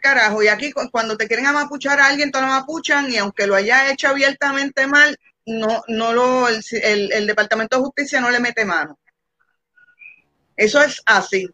[0.00, 0.42] carajo.
[0.42, 3.90] Y aquí cuando te quieren amapuchar a alguien, te lo amapuchan y aunque lo haya
[3.90, 8.98] hecho abiertamente mal, no, no lo, el, Departamento de Justicia no le mete mano.
[10.56, 11.48] Eso es así.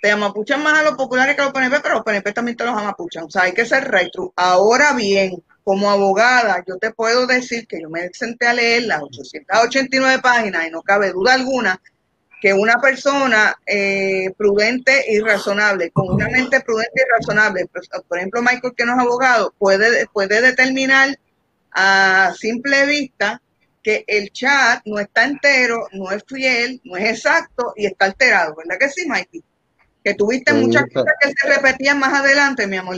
[0.00, 2.64] Te amapuchan más a los populares que a los PNP, pero los PNP también te
[2.64, 3.24] los amapuchan.
[3.24, 4.32] O sea, hay que ser retro.
[4.36, 9.02] Ahora bien, como abogada, yo te puedo decir que yo me senté a leer las
[9.02, 11.80] 889 páginas y no cabe duda alguna
[12.40, 18.18] que una persona eh, prudente y razonable, con una mente prudente y razonable, pues, por
[18.18, 21.18] ejemplo Michael que no es abogado, puede, puede determinar
[21.72, 23.42] a simple vista
[23.82, 28.54] que el chat no está entero, no es fiel, no es exacto y está alterado,
[28.56, 29.42] ¿verdad que sí, Mikey?
[30.04, 32.96] Que tuviste muchas cosas que se repetían más adelante, mi amor.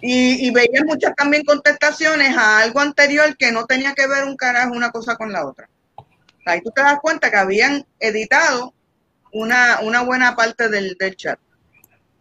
[0.00, 4.36] y, y veías muchas también contestaciones a algo anterior que no tenía que ver un
[4.36, 5.68] carajo una cosa con la otra.
[6.44, 8.74] Ahí tú te das cuenta que habían editado
[9.32, 11.38] una, buena parte del, chat.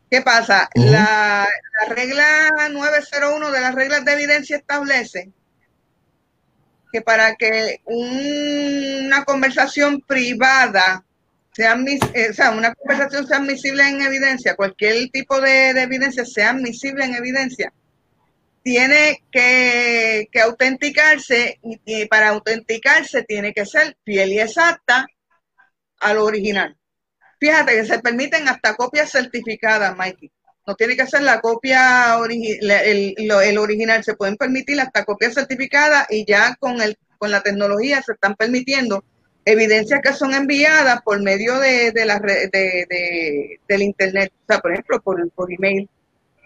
[0.10, 0.70] ¿Qué pasa?
[0.76, 1.48] la,
[1.90, 5.32] regla 901 de las reglas de evidencia establece
[6.92, 11.06] que para que una conversación privada
[11.54, 11.78] sea,
[12.14, 16.50] eh, o sea, una conversación sea admisible en evidencia, cualquier tipo de, de evidencia sea
[16.50, 17.74] admisible en evidencia,
[18.64, 25.07] tiene que, autenticarse y, para autenticarse tiene que ser fiel y exacta
[25.99, 26.78] al original.
[27.39, 30.32] Fíjate que se permiten hasta copias certificadas, Mikey.
[30.68, 36.05] No tiene que ser la copia el, el, original, se pueden permitir hasta copias certificadas
[36.12, 39.03] y ya con, el, con la tecnología se están permitiendo
[39.43, 44.72] evidencias que son enviadas por medio de, de la de, del internet, o sea, por
[44.72, 45.89] ejemplo, por, por email,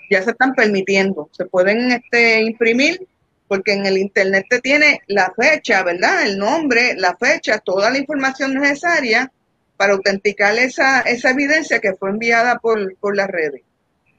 [0.09, 3.07] ya se están permitiendo, se pueden este, imprimir
[3.47, 6.25] porque en el internet te tiene la fecha, ¿verdad?
[6.25, 9.31] El nombre, la fecha, toda la información necesaria
[9.77, 13.61] para autenticar esa, esa evidencia que fue enviada por, por las redes,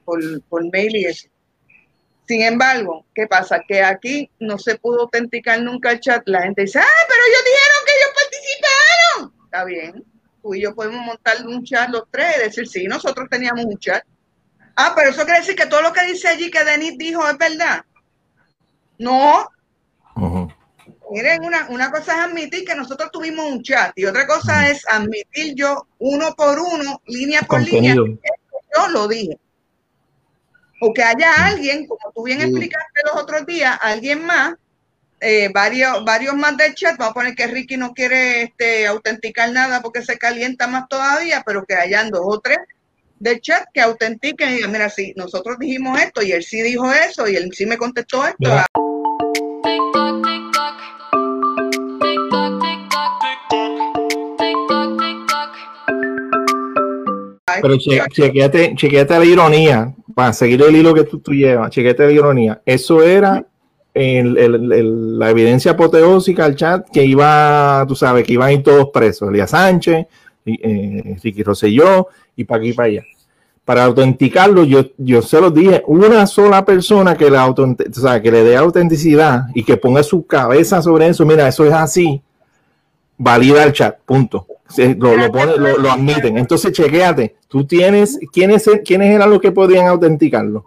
[0.04, 1.28] por, por mail y eso.
[2.26, 3.62] Sin embargo, ¿qué pasa?
[3.66, 6.22] Que aquí no se pudo autenticar nunca el chat.
[6.26, 9.44] La gente dice, ¡ay, pero ellos dijeron que ellos participaron!
[9.44, 10.04] Está bien.
[10.42, 14.04] Tú y yo podemos montar un chat los tres decir, sí, nosotros teníamos un chat.
[14.76, 17.38] Ah, pero eso quiere decir que todo lo que dice allí que Denis dijo es
[17.38, 17.82] verdad.
[18.98, 19.48] No.
[21.10, 24.82] Miren, una, una cosa es admitir que nosotros tuvimos un chat y otra cosa es
[24.88, 29.38] admitir yo uno por uno, línea por línea, yo lo dije.
[30.80, 34.56] O que haya alguien, como tú bien explicaste los otros días, alguien más,
[35.20, 39.50] eh, varios, varios más del chat, vamos a poner que Ricky no quiere este, autenticar
[39.52, 42.58] nada porque se calienta más todavía, pero que hayan dos o tres
[43.18, 46.90] del chat que autentiquen y digan, mira, sí, nosotros dijimos esto y él sí dijo
[46.92, 48.50] eso y él sí me contestó esto.
[57.62, 62.12] Pero chequeate, chequeate la ironía, para seguir el hilo que tú, tú llevas, chequeate la
[62.12, 62.62] ironía.
[62.66, 63.44] Eso era
[63.94, 69.30] la evidencia apoteósica al chat que iba, tú sabes, que iban a ir todos presos.
[69.30, 70.06] Elías Sánchez,
[70.46, 73.04] eh, Ricky Rosselló y para aquí para allá.
[73.64, 78.56] Para autenticarlo, yo, yo se lo dije, una sola persona que, la que le dé
[78.56, 82.22] autenticidad y que ponga su cabeza sobre eso, mira, eso es así,
[83.18, 84.46] valida el chat, punto.
[84.76, 86.38] Lo, lo, lo, admiten.
[86.38, 90.66] Entonces, chequéate, tú tienes, ¿quiénes, ¿quiénes eran los que podían autenticarlo?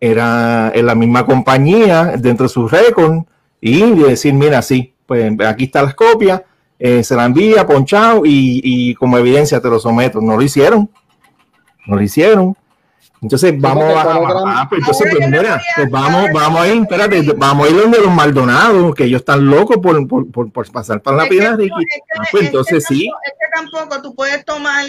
[0.00, 3.24] Era en la misma compañía, dentro de su récord,
[3.60, 6.42] y decir, mira, sí, pues aquí están las copias,
[6.80, 10.20] eh, se la envía, ponchado, y, y como evidencia te lo someto.
[10.20, 10.90] No lo hicieron,
[11.86, 12.56] no lo hicieron.
[13.22, 17.70] Entonces vamos a, pues entonces, pues, mira, pues vamos, vamos a ir, espérate, vamos a
[17.70, 21.54] ir donde los Maldonados, que ellos están locos por, por, por, pasar para la piedra
[21.54, 21.84] Ricky.
[22.18, 23.10] Ah, pues entonces sí.
[23.24, 24.86] Es que tampoco tú puedes tomar,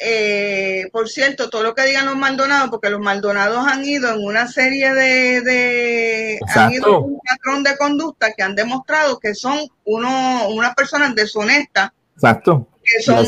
[0.00, 4.24] eh, por cierto, todo lo que digan los Maldonados, porque los Maldonados han ido en
[4.24, 9.58] una serie de, de han ido un patrón de conducta que han demostrado que son
[9.84, 11.90] uno, unas personas deshonestas.
[12.14, 12.68] Exacto.
[12.84, 13.26] Que son,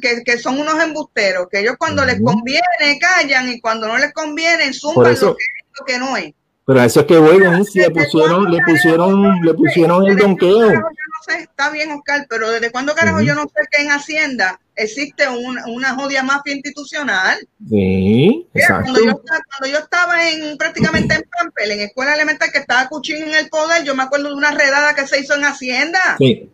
[0.00, 4.12] que, que, son unos embusteros, que ellos cuando les conviene callan y cuando no les
[4.12, 5.44] conviene zumban lo que,
[5.78, 6.34] lo que no es.
[6.66, 10.82] Pero eso es que bueno, le pusieron, le pusieron, le pusieron el donqueo.
[11.18, 14.60] No sé, está bien, Oscar, pero ¿desde cuándo carajo yo no sé que en Hacienda
[14.76, 17.38] existe una, una jodia mafia institucional?
[17.68, 18.92] Sí, exacto.
[18.92, 23.22] Cuando yo, cuando yo estaba en prácticamente en Pampel, en escuela elemental que estaba Cuchín
[23.22, 26.16] en el poder, yo me acuerdo de una redada que se hizo en Hacienda.
[26.18, 26.50] Sí.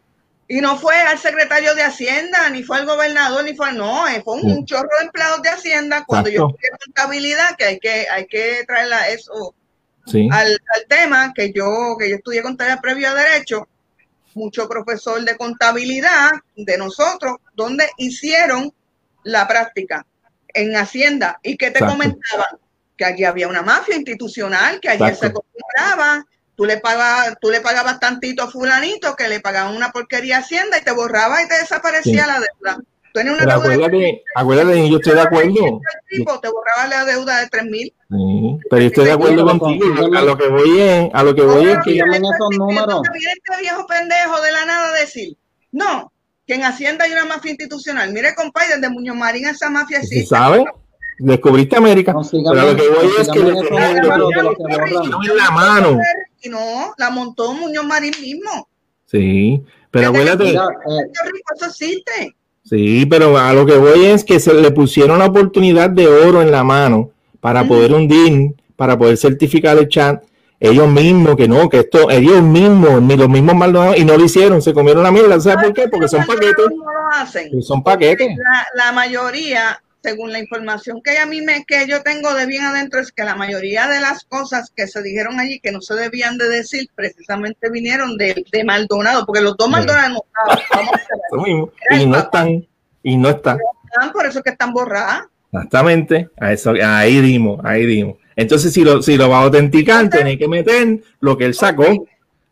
[0.46, 4.22] Y no fue al secretario de Hacienda, ni fue al gobernador, ni fue, no, eh,
[4.22, 8.26] fue un, chorro de empleados de Hacienda cuando yo estudié contabilidad, que hay que, hay
[8.26, 9.54] que traerla eso
[10.30, 10.58] al,
[10.88, 13.68] tema, que yo, que yo estudié contabilidad previo a derecho,
[14.34, 18.72] mucho profesor de contabilidad de nosotros, donde hicieron
[19.22, 20.06] la práctica
[20.48, 21.40] en Hacienda.
[21.42, 22.58] Y que te comentaban
[22.96, 26.24] que allí había una mafia institucional, que allí se acostumbraba
[26.56, 30.78] Tú le, pagabas, tú le pagabas tantito a fulanito que le pagaban una porquería Hacienda
[30.78, 32.78] y te borraba y te desaparecía la deuda.
[33.14, 35.80] Tú una Pero acuérdate, acuérdate, yo estoy de acuerdo.
[36.10, 37.94] te borraba la deuda de tres mil.
[38.68, 40.16] pero yo estoy de acuerdo contigo.
[40.16, 43.02] A lo que voy es, a lo que voy es que llamen esos números.
[43.14, 45.36] este viejo pendejo de la nada decir,
[45.70, 46.12] no,
[46.44, 48.12] que en Hacienda hay una mafia institucional.
[48.12, 50.26] Mire, compadre, desde Muñoz Marín esa mafia existe.
[50.26, 50.64] ¿Sabe?
[51.20, 52.12] Descubriste América.
[52.12, 56.00] No, pero lo que voy es que le en la mano
[56.42, 58.68] y no, la montó Muñoz Marín mismo.
[59.06, 59.62] Sí,
[59.92, 60.50] pero acuérdate.
[60.50, 60.58] Eh,
[61.54, 62.34] eso existe.
[62.64, 66.40] Sí, pero a lo que voy es que se le pusieron la oportunidad de oro
[66.40, 67.10] en la mano
[67.40, 70.22] para poder hundir, para poder certificar el chat.
[70.58, 74.24] Ellos mismos, que no, que esto, ellos mismos, ni los mismos maldonados, y no lo
[74.24, 75.38] hicieron, se comieron la mierda.
[75.38, 75.88] ¿Sabes por qué?
[75.88, 76.66] Porque son paquetes.
[77.60, 78.34] Son paquetes.
[78.74, 83.00] la mayoría según la información que a mí me, que yo tengo de bien adentro,
[83.00, 86.36] es que la mayoría de las cosas que se dijeron allí que no se debían
[86.36, 90.20] de decir, precisamente vinieron de, de Maldonado, porque los dos Maldonados
[91.32, 91.46] no
[91.90, 92.66] y no están,
[93.02, 93.58] y no están.
[94.12, 95.22] Por eso que están borradas.
[95.50, 98.18] Exactamente, a eso, ahí dimos, ahí dimos.
[98.36, 102.06] Entonces, si lo, si lo va a autenticar, tiene que meter lo que él sacó.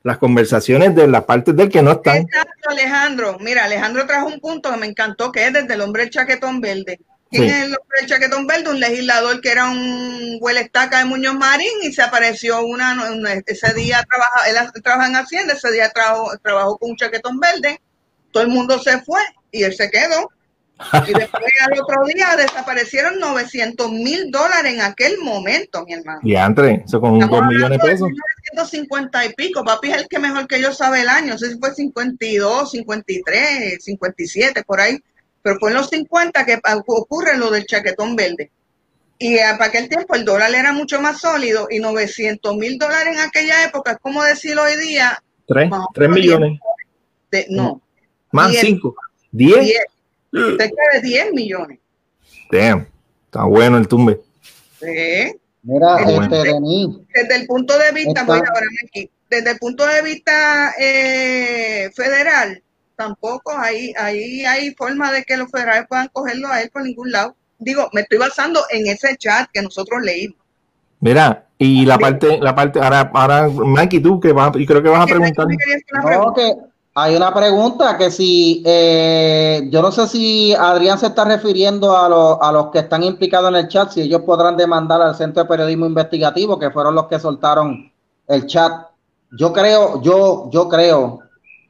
[0.05, 2.23] las conversaciones de las partes del que no están.
[2.23, 3.37] Exacto, Alejandro.
[3.41, 6.61] Mira, Alejandro trajo un punto que me encantó, que es desde el hombre del chaquetón
[6.61, 6.99] verde.
[7.33, 8.71] ¿Quién es el hombre del chaquetón verde?
[8.71, 12.95] Un legislador que era un estaca de Muñoz Marín y se apareció una,
[13.47, 17.81] ese día trabaja, él trabaja en Hacienda, ese día trabajó con un chaquetón verde,
[18.31, 19.21] todo el mundo se fue
[19.51, 20.29] y él se quedó.
[21.07, 26.21] Y después al otro día desaparecieron 900 mil dólares en aquel momento, mi hermano.
[26.23, 28.09] Y entre, eso con 2 millones de pesos.
[28.51, 31.51] 150 y pico, papi es el que mejor que yo sabe el año, no sé
[31.51, 34.99] si fue 52, 53, 57, por ahí,
[35.43, 38.51] pero fue en los 50 que ocurre lo del chaquetón verde.
[39.19, 43.21] Y para aquel tiempo el dólar era mucho más sólido y 900 mil dólares en
[43.21, 45.23] aquella época, es como decir hoy día.
[45.47, 46.61] 3, 3 millones.
[47.51, 47.81] no.
[48.33, 48.95] Más 5.
[49.33, 49.77] 10.
[50.33, 51.79] Cerca de 10 millones.
[52.51, 52.87] Damn,
[53.27, 54.21] está bueno el tumbe.
[54.81, 55.39] Sí.
[55.63, 56.53] Mira, este,
[57.15, 62.61] desde el punto de vista, voy ahora aquí, desde el punto de vista eh, federal,
[63.03, 67.11] tampoco hay, ahí hay forma de que los federales puedan cogerlo a él por ningún
[67.11, 67.35] lado.
[67.59, 70.39] Digo, me estoy basando en ese chat que nosotros leímos.
[71.01, 74.89] Mira, y la parte, la parte, ahora, ahora, Mikey, tú que vas, y creo que
[74.89, 75.47] vas a preguntar.
[76.05, 76.55] No, que
[76.95, 82.07] hay una pregunta que si, eh, yo no sé si Adrián se está refiriendo a,
[82.37, 85.49] a los que están implicados en el chat, si ellos podrán demandar al Centro de
[85.49, 87.91] Periodismo Investigativo, que fueron los que soltaron
[88.29, 88.73] el chat.
[89.37, 91.22] Yo creo, yo, yo creo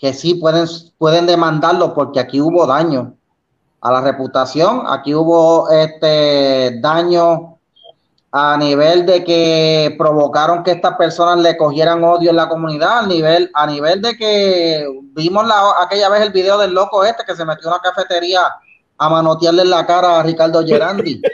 [0.03, 0.67] que sí pueden,
[0.99, 3.15] pueden demandarlo porque aquí hubo daño
[3.81, 7.61] a la reputación, aquí hubo este daño
[8.33, 13.07] a nivel de que provocaron que estas personas le cogieran odio en la comunidad, a
[13.07, 14.85] nivel, a nivel de que
[15.15, 18.41] vimos la, aquella vez el video del loco este que se metió en una cafetería
[19.05, 21.21] a manotearle en la cara a Ricardo Gerandi.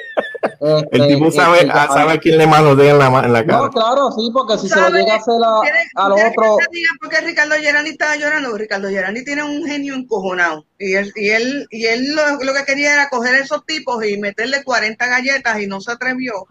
[0.60, 3.58] Este, el tipo sabe, este, sabe a quién le manotea en la, en la cara.
[3.58, 6.58] No, claro, sí, porque si se lo llega a hacer a, al otro.
[7.00, 10.64] Porque Ricardo Gerandi estaba llorando, Ricardo Gerandi tiene un genio encojonado.
[10.78, 14.18] Y él, y él, y él lo, lo que quería era coger esos tipos y
[14.18, 16.46] meterle 40 galletas y no se atrevió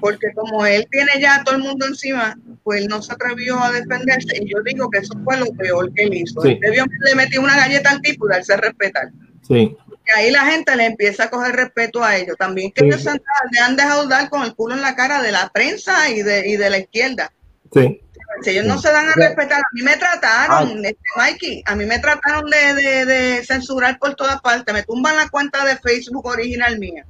[0.00, 3.58] porque como él tiene ya a todo el mundo encima, pues él no se atrevió
[3.62, 6.42] a defenderse y yo digo que eso fue lo peor que él hizo.
[6.42, 9.10] Él debió le metió una galleta al tipo y darse a respetar.
[9.50, 9.76] Sí.
[10.06, 12.36] Y ahí la gente le empieza a coger respeto a ellos.
[12.38, 15.50] También que ellos le han dejado dar con el culo en la cara de la
[15.50, 17.30] prensa y de, y de la izquierda.
[17.72, 18.00] Sí.
[18.42, 21.84] Si ellos no se dan a respetar, a mí me trataron, este, Mikey, a mí
[21.84, 24.72] me trataron de, de, de censurar por todas partes.
[24.72, 27.04] Me tumban la cuenta de Facebook original mía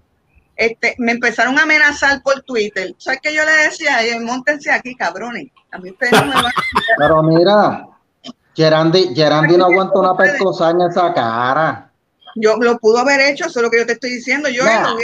[0.60, 2.94] este, me empezaron a amenazar por Twitter.
[2.98, 3.96] ¿Sabes qué yo le decía?
[4.20, 5.48] Montense aquí, cabrones.
[5.72, 6.52] A mí ustedes no me van a...
[6.98, 7.88] Pero mira,
[8.54, 11.89] Gerandi, Gerandi no aguanta una pescosaña en esa cara.
[12.34, 14.48] Yo lo pudo haber hecho, eso es lo que yo te estoy diciendo.
[14.48, 14.96] Yo no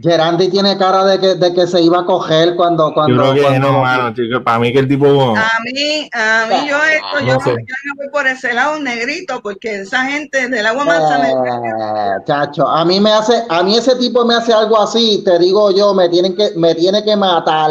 [0.00, 2.92] Gerandi tiene cara de que, de que se iba a coger cuando.
[2.92, 5.06] cuando, yo creo no, mano, chico, para mí que el tipo.
[5.36, 9.80] A mí, a mí, yo esto, yo, no yo, voy por ese lado negrito, porque
[9.82, 14.24] esa gente del agua mansa eh, Chacho, a mí me hace, a mí ese tipo
[14.24, 17.70] me hace algo así, te digo yo, me tienen que, me tiene que matar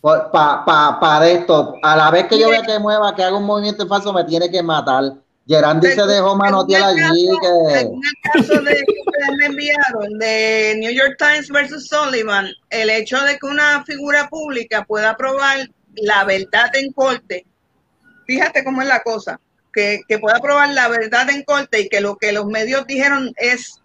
[0.00, 0.30] para
[0.64, 1.74] pa, pa esto.
[1.82, 4.50] A la vez que yo vea que mueva, que haga un movimiento falso, me tiene
[4.50, 5.12] que matar.
[5.50, 7.28] Gerandi se dejó manotear allí.
[7.40, 7.80] Que...
[7.80, 12.88] En el caso de que ustedes me enviaron de New York Times versus Sullivan, el
[12.88, 17.44] hecho de que una figura pública pueda probar la verdad en corte,
[18.26, 19.40] fíjate cómo es la cosa,
[19.72, 23.32] que, que pueda probar la verdad en corte y que lo que los medios dijeron
[23.36, 23.80] es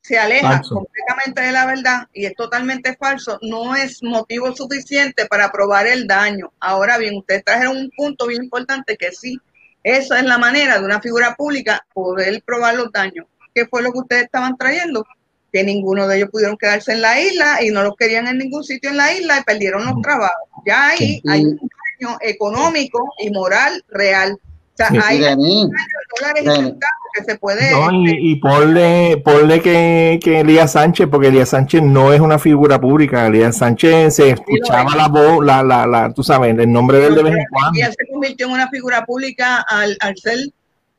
[0.00, 5.52] se aleja completamente de la verdad y es totalmente falso, no es motivo suficiente para
[5.52, 6.52] probar el daño.
[6.58, 9.38] Ahora bien, ustedes trajeron un punto bien importante que sí,
[9.82, 13.26] esa es la manera de una figura pública poder probar los daños.
[13.54, 15.04] ¿Qué fue lo que ustedes estaban trayendo?
[15.52, 18.64] Que ninguno de ellos pudieron quedarse en la isla y no los querían en ningún
[18.64, 20.48] sitio en la isla y perdieron los trabajos.
[20.64, 21.58] Ya ahí hay un
[22.00, 24.38] daño económico y moral real.
[24.72, 26.74] O sea, hay dólares
[27.14, 27.72] que se puede.
[28.04, 33.26] y, ponle, ponle que, que Elías Sánchez, porque Elías Sánchez no es una figura pública.
[33.26, 37.14] Elías Sánchez se escuchaba la voz, la, la, la, tú sabes, el nombre de él
[37.14, 37.78] de vez en cuando.
[37.78, 40.38] Y él se convirtió en una figura pública al, al ser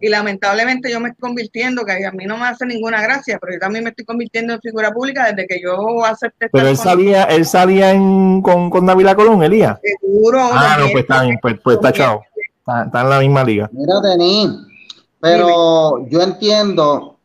[0.03, 3.53] y lamentablemente yo me estoy convirtiendo, que a mí no me hace ninguna gracia, pero
[3.53, 6.49] yo también me estoy convirtiendo en figura pública desde que yo acepté.
[6.49, 9.79] Pero él salía, él salía en, con, con Dávila Colón, Elías.
[9.81, 10.41] Seguro.
[10.41, 12.21] Ah, no, pues está bien, pues, pues está chao.
[12.65, 13.69] Está, está, en la misma liga.
[13.73, 14.51] Mira, Denis,
[15.19, 17.17] pero yo entiendo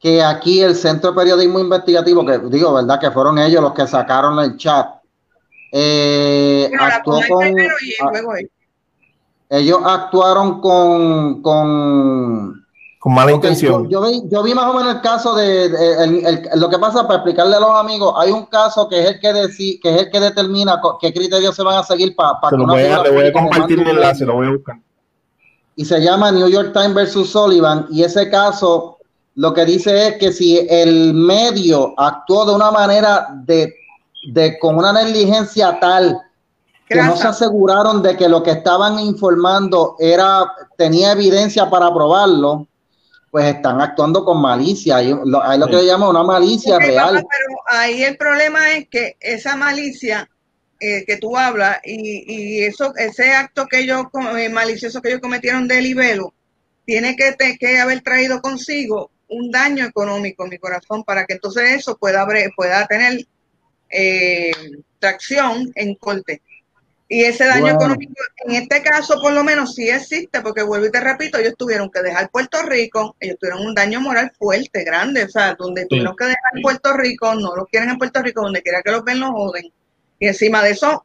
[0.00, 2.98] que aquí el Centro de Periodismo Investigativo, que digo, ¿verdad?
[2.98, 4.88] Que fueron ellos los que sacaron el chat.
[5.70, 7.54] Eh, actuó con,
[9.48, 12.63] ellos actuaron con, con,
[13.04, 13.86] con mala intención.
[13.90, 15.68] Yo, vi, más o menos el caso de,
[16.54, 18.14] lo que pasa para explicarle a los amigos.
[18.16, 21.54] Hay un caso que es el que deci, que es el que determina qué criterios
[21.54, 24.24] se van a seguir para, para que voy a, le voy a compartir el enlace,
[24.24, 24.76] lo voy a buscar.
[25.76, 28.96] Y se llama New York Times versus Sullivan y ese caso
[29.34, 33.74] lo que dice es que si el medio actuó de una manera de,
[34.32, 36.18] de con una negligencia tal
[36.88, 42.66] que no se aseguraron de que lo que estaban informando era tenía evidencia para probarlo,
[43.34, 44.98] pues están actuando con malicia.
[44.98, 47.14] Hay lo, lo que se llama una malicia real.
[47.14, 50.30] pero ahí el problema es que esa malicia
[50.78, 54.04] eh, que tú hablas y, eso ese acto que ellos
[54.38, 56.32] eh, malicioso que ellos cometieron de libelo
[56.86, 61.72] tiene que, que haber traído consigo un daño económico en mi corazón para que entonces
[61.72, 62.24] eso pueda
[62.54, 63.26] pueda tener
[63.90, 64.52] eh,
[65.00, 66.40] tracción en corte
[67.08, 68.14] y ese daño económico,
[68.46, 71.90] en este caso por lo menos sí existe, porque vuelvo y te repito, ellos tuvieron
[71.90, 76.16] que dejar Puerto Rico, ellos tuvieron un daño moral fuerte, grande, o sea, donde tuvieron
[76.16, 79.20] que dejar Puerto Rico, no los quieren en Puerto Rico, donde quiera que los ven,
[79.20, 79.70] los joden.
[80.18, 81.04] Y encima de eso,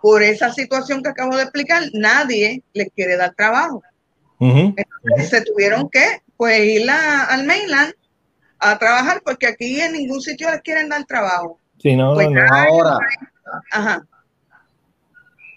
[0.00, 3.82] por esa situación que acabo de explicar, nadie les quiere dar trabajo.
[4.38, 7.92] Entonces se tuvieron que pues ir al mainland
[8.58, 11.58] a trabajar porque aquí en ningún sitio les quieren dar trabajo.
[11.78, 12.98] Sí, no, pues no, ahora.
[13.70, 14.06] Ajá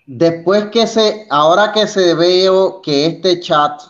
[0.06, 3.82] después que se, ahora que se veo que este chat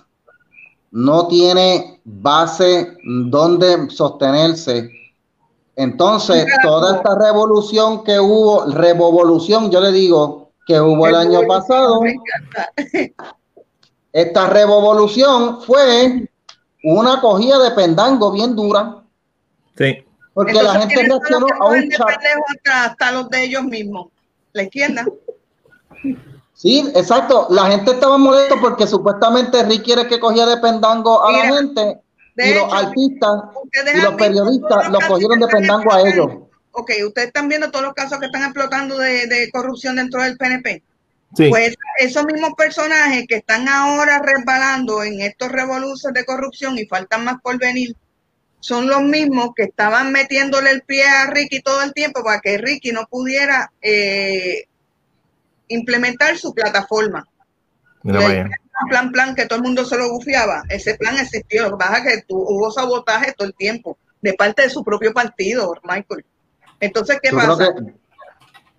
[0.92, 4.90] no tiene base donde sostenerse,
[5.76, 12.02] entonces toda esta revolución que hubo, revolución, yo le digo, que hubo el año pasado,
[14.14, 16.30] esta revolución fue
[16.84, 19.04] una cogida de pendango bien dura.
[19.78, 20.06] Sí.
[20.34, 22.08] Porque la gente reaccionó a un chat.
[22.72, 24.08] Hasta los de ellos mismos,
[24.54, 25.06] la izquierda.
[26.54, 27.48] Sí, exacto.
[27.50, 32.00] La gente estaba molesto porque supuestamente Rick quiere que cogía de pendango a la gente
[32.38, 33.32] y los artistas
[33.96, 36.28] y los periodistas los cogieron de pendango a ellos.
[36.72, 40.84] Ok, ustedes están viendo todos los casos que están explotando de, corrupción dentro del PNP.
[41.50, 47.26] Pues esos mismos personajes que están ahora resbalando en estos revoluciones de corrupción y faltan
[47.26, 47.96] más por venir,
[48.60, 52.58] son los mismos que estaban metiéndole el pie a Ricky todo el tiempo para que
[52.60, 54.68] Ricky no pudiera eh,
[55.68, 57.28] implementar su plataforma.
[58.90, 60.64] plan, plan, que todo el mundo se lo bufiaba.
[60.70, 61.64] Ese plan existió.
[61.64, 65.14] Lo que pasa es que hubo sabotaje todo el tiempo de parte de su propio
[65.14, 66.26] partido, Michael.
[66.80, 67.74] Entonces, ¿qué pasa?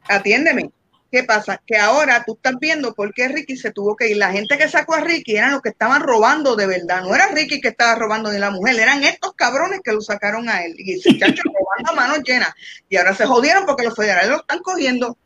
[0.09, 0.71] Atiéndeme.
[1.11, 1.63] ¿Qué pasa?
[1.65, 4.17] Que ahora tú estás viendo por qué Ricky se tuvo que ir.
[4.17, 7.03] La gente que sacó a Ricky eran los que estaban robando de verdad.
[7.03, 10.49] No era Ricky que estaba robando ni la mujer, eran estos cabrones que lo sacaron
[10.49, 10.75] a él.
[10.77, 12.53] Y ese chacho robando a manos llenas.
[12.89, 15.17] Y ahora se jodieron porque los federales lo están cogiendo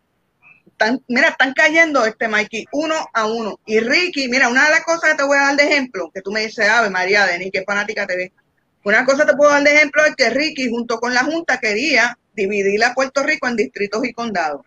[1.09, 3.59] mira, están cayendo este Mikey uno a uno.
[3.66, 6.22] Y Ricky, mira, una de las cosas que te voy a dar de ejemplo, que
[6.22, 8.33] tú me dices, Ave María, Denis, que fanática te ve.
[8.85, 11.59] Una cosa que te puedo dar de ejemplo es que Ricky, junto con la Junta,
[11.59, 14.62] quería dividir a Puerto Rico en distritos y condados.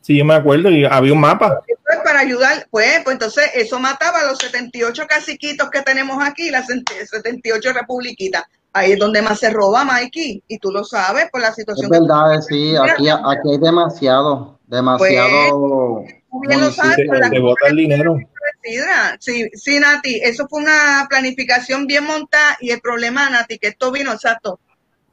[0.00, 1.62] Sí, yo me acuerdo, y había un mapa.
[1.66, 6.50] Pues para ayudar, pues, pues entonces eso mataba a los 78 caciquitos que tenemos aquí,
[6.50, 8.44] las 78 republiquitas.
[8.74, 11.86] Ahí es donde más se roba, Mikey, y tú lo sabes por la situación.
[11.86, 14.58] Es verdad, sí, aquí, aquí hay demasiado.
[14.74, 16.04] Demasiado.
[16.30, 18.18] Pues, el dinero.
[19.20, 23.92] Sí, sí, Nati, eso fue una planificación bien montada y el problema, Nati, que esto
[23.92, 24.58] vino exacto.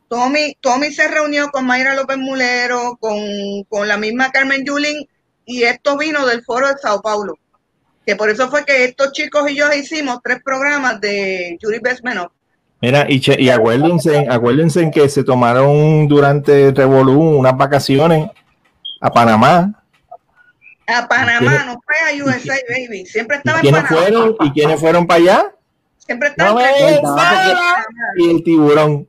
[0.07, 5.07] Tommy, Tommy se reunió con Mayra López Mulero, con, la misma Carmen Yulín,
[5.45, 7.37] y esto vino del foro de Sao Paulo.
[8.05, 12.31] Que por eso fue que estos chicos y yo hicimos tres programas de Jury Bestmenov.
[12.81, 18.31] Mira, y, y acuérdense, acuérdense que se tomaron durante Revolú unas vacaciones
[19.01, 19.83] a Panamá.
[20.87, 23.05] A Panamá, no fue a USA, baby.
[23.05, 25.55] Siempre estaba ¿Y quiénes Fueron, ¿Y quiénes fueron para allá?
[25.97, 26.61] Siempre estaba
[28.17, 29.07] Y el tiburón.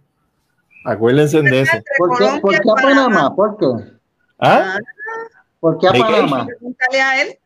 [0.84, 1.76] Acuérdense de eso.
[1.98, 3.34] ¿Por qué, ¿Por qué a Panamá?
[3.34, 3.66] ¿Por qué?
[4.38, 4.78] ¿Ah?
[5.60, 6.46] ¿Por qué a Panamá?
[7.00, 7.38] a él.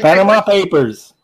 [0.00, 1.14] Panama Papers.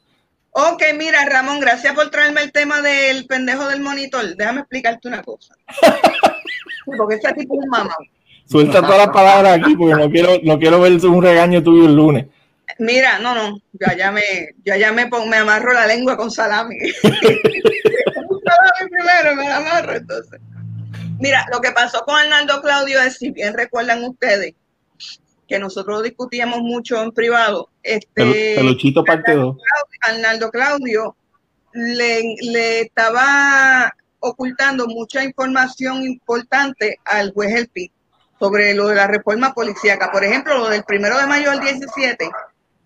[0.53, 4.37] Ok, mira, Ramón, gracias por traerme el tema del pendejo del monitor.
[4.37, 5.55] Déjame explicarte una cosa.
[6.97, 7.95] porque ese tipo es un mamá.
[8.51, 11.95] Suelta todas las palabras aquí porque no quiero, no quiero ver un regaño tuyo el
[11.95, 12.27] lunes.
[12.81, 14.23] Mira, no, no, ya ya me,
[14.65, 16.75] ya ya me, me amarro la lengua con salami.
[17.03, 17.21] salami
[18.91, 20.41] primero, me la amarro entonces.
[21.21, 24.55] Mira, lo que pasó con Arnaldo Claudio es, si bien recuerdan ustedes,
[25.47, 27.69] que nosotros discutíamos mucho en privado.
[27.85, 29.57] Este, Peluchito parte 2.
[30.01, 31.15] Arnaldo Claudio
[31.73, 37.93] le, le estaba ocultando mucha información importante al juez El Pic
[38.41, 40.11] sobre lo de la reforma policíaca.
[40.11, 42.31] Por ejemplo, lo del primero de mayo del 17,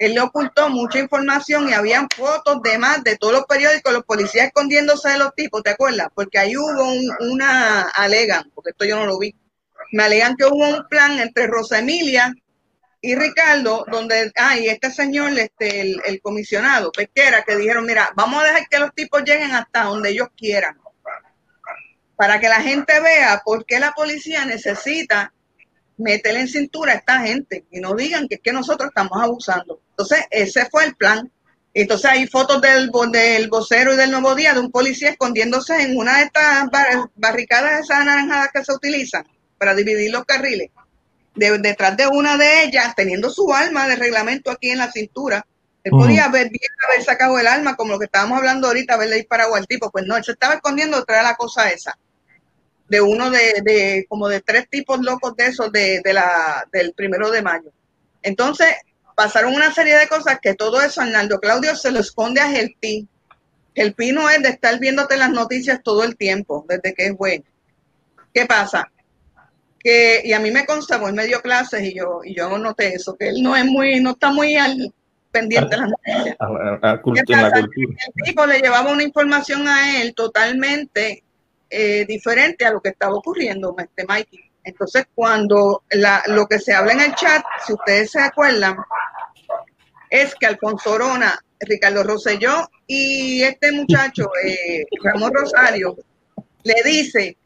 [0.01, 4.05] él le ocultó mucha información y habían fotos de más de todos los periódicos, los
[4.05, 6.09] policías escondiéndose de los tipos, ¿te acuerdas?
[6.13, 9.35] Porque ahí hubo una, alegan, porque esto yo no lo vi,
[9.93, 12.35] me alegan que hubo un plan entre Rosa Emilia
[13.01, 18.43] y Ricardo, donde, ah, este señor, este, el, el comisionado pesquera, que dijeron, mira, vamos
[18.43, 20.77] a dejar que los tipos lleguen hasta donde ellos quieran,
[22.17, 25.34] para que la gente vea por qué la policía necesita
[25.97, 29.81] meterle en cintura a esta gente y no digan que es que nosotros estamos abusando.
[29.91, 31.31] Entonces, ese fue el plan.
[31.73, 35.97] Entonces hay fotos del, del vocero y del nuevo día de un policía escondiéndose en
[35.97, 36.69] una de estas
[37.17, 39.27] barricadas esas anaranjadas que se utilizan
[39.59, 40.71] para dividir los carriles.
[41.35, 45.45] detrás de una de ellas, teniendo su arma de reglamento aquí en la cintura,
[45.83, 46.51] él podía haber,
[46.89, 49.91] haber sacado el arma, como lo que estábamos hablando ahorita, haberle disparado al tipo.
[49.91, 51.99] Pues no, él se estaba escondiendo detrás de la cosa esa
[52.95, 56.93] de uno de, de, como de tres tipos locos de esos de, de, la, del
[56.93, 57.73] primero de mayo.
[58.23, 58.69] Entonces,
[59.17, 63.09] pasaron una serie de cosas que todo eso Arnaldo Claudio se lo esconde a Gelpi.
[63.75, 67.45] Gelpi no es de estar viéndote las noticias todo el tiempo, desde que es bueno.
[68.33, 68.89] ¿Qué pasa?
[69.81, 72.95] Que, y a mí me consta, él me dio clases y yo, y yo noté
[72.95, 74.95] eso, que él no es muy, no está muy al
[75.33, 76.37] pendiente de las noticias.
[77.59, 81.24] El tipo le llevaba una información a él totalmente
[81.77, 84.51] eh, diferente a lo que estaba ocurriendo, este Mikey.
[84.63, 85.83] Entonces, cuando
[86.27, 88.77] lo que se habla en el chat, si ustedes se acuerdan,
[90.09, 95.97] es que Alfonso Orona, Ricardo Rosselló y este muchacho, eh, Ramón Rosario,
[96.63, 97.37] le dice,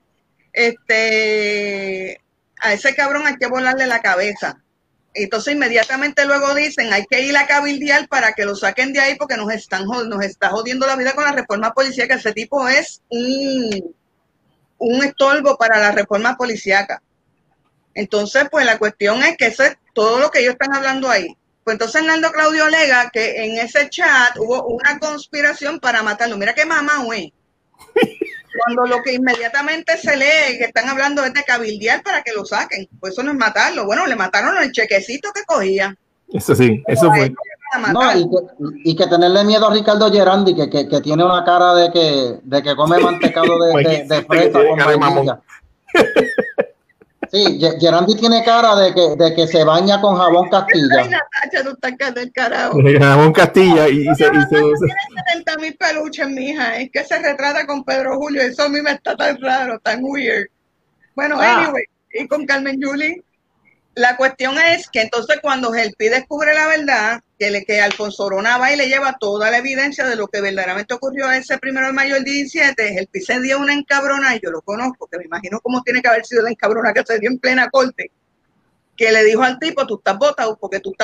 [0.52, 2.20] este,
[2.60, 4.62] a ese cabrón hay que volarle la cabeza.
[5.14, 9.14] Entonces inmediatamente luego dicen, hay que ir a cabildear para que lo saquen de ahí
[9.16, 12.68] porque nos están nos está jodiendo la vida con la reforma policial, que ese tipo
[12.68, 13.96] es un,
[14.78, 17.02] un estorbo para la reforma policíaca.
[17.94, 21.36] Entonces, pues la cuestión es que eso es todo lo que ellos están hablando ahí.
[21.64, 26.38] Pues entonces Hernando Claudio alega que en ese chat hubo una conspiración para matarlo.
[26.38, 27.34] Mira qué mamá, güey.
[28.64, 32.44] Cuando lo que inmediatamente se lee que están hablando es de cabildear para que lo
[32.44, 32.88] saquen.
[32.98, 33.84] Pues eso no es matarlo.
[33.84, 35.94] Bueno, le mataron el chequecito que cogía.
[36.32, 37.34] Eso sí, eso fue.
[37.92, 38.00] No,
[38.84, 42.62] y, que, tenerle miedo a Ricardo Gerandi, que, que, tiene una cara de que, de
[42.62, 45.42] que come mantecado de, de, de fresa con
[47.30, 51.02] Sí, Gerandi tiene cara de que, de que se baña con jabón Castilla.
[51.02, 52.78] Ay, Natacha, tú estás del carajo.
[52.98, 54.72] Jabón Castilla y, se, y se, Tiene
[55.34, 56.78] 70 mil peluches, mija.
[56.78, 58.40] Es que se retrata con Pedro Julio.
[58.40, 60.48] Eso a mí me está tan raro, tan weird.
[61.14, 61.64] Bueno, ah.
[61.64, 63.22] anyway, y con Carmen Yuli.
[63.99, 68.72] La cuestión es que entonces cuando Gelpi descubre la verdad, que, le, que Alfonso Orona
[68.72, 72.14] y le lleva toda la evidencia de lo que verdaderamente ocurrió ese primero de mayo
[72.14, 75.82] del 17, Gelpi se dio una encabrona, y yo lo conozco, que me imagino cómo
[75.82, 78.12] tiene que haber sido la encabrona que se dio en plena corte,
[78.96, 80.94] que le dijo al tipo, tú estás votado porque tú,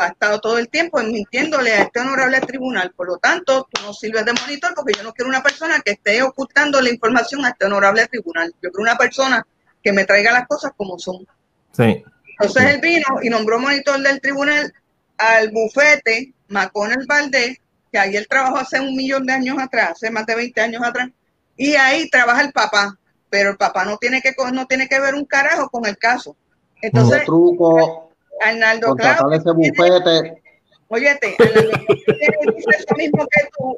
[0.00, 3.92] has estado todo el tiempo mintiéndole a este honorable tribunal, por lo tanto, tú no
[3.92, 7.48] sirves de monitor porque yo no quiero una persona que esté ocultando la información a
[7.48, 9.44] este honorable tribunal, yo quiero una persona
[9.82, 11.26] que me traiga las cosas como son.
[11.72, 12.04] Sí.
[12.38, 14.72] Entonces él vino y nombró monitor del tribunal
[15.18, 17.58] al bufete Maconel Valdés,
[17.92, 20.82] que ahí él trabajó hace un millón de años atrás, hace más de 20 años
[20.84, 21.08] atrás,
[21.56, 22.98] y ahí trabaja el papá,
[23.30, 26.36] pero el papá no tiene que no tiene que ver un carajo con el caso.
[26.82, 28.10] Entonces, un truco,
[28.40, 30.42] Arnaldo Claudio, ese bufete.
[30.88, 33.76] Óyete, Arnaldo dice eso mismo que tú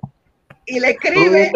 [0.66, 1.52] y le escribe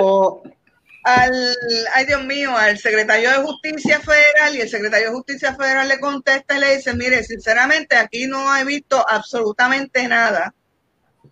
[1.03, 1.57] al,
[1.95, 5.99] ay Dios mío, al secretario de Justicia Federal y el secretario de Justicia Federal le
[5.99, 10.55] contesta y le dice, mire, sinceramente aquí no he visto absolutamente nada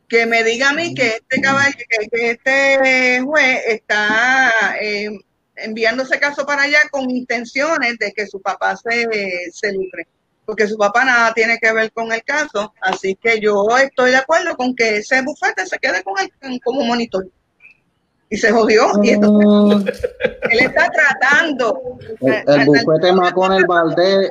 [0.09, 1.77] que me diga a mí que este caballo,
[2.11, 5.11] que, este juez está eh,
[5.57, 9.07] enviando ese caso para allá con intenciones de que su papá se,
[9.53, 10.09] se lucre,
[10.47, 14.17] porque su papá nada tiene que ver con el caso, así que yo estoy de
[14.17, 17.31] acuerdo con que ese bufete se quede con el, como monitor
[18.31, 18.87] y se jodió.
[19.03, 19.87] Y mm.
[20.51, 21.99] él está tratando.
[22.21, 24.29] El, bufete más con el balde.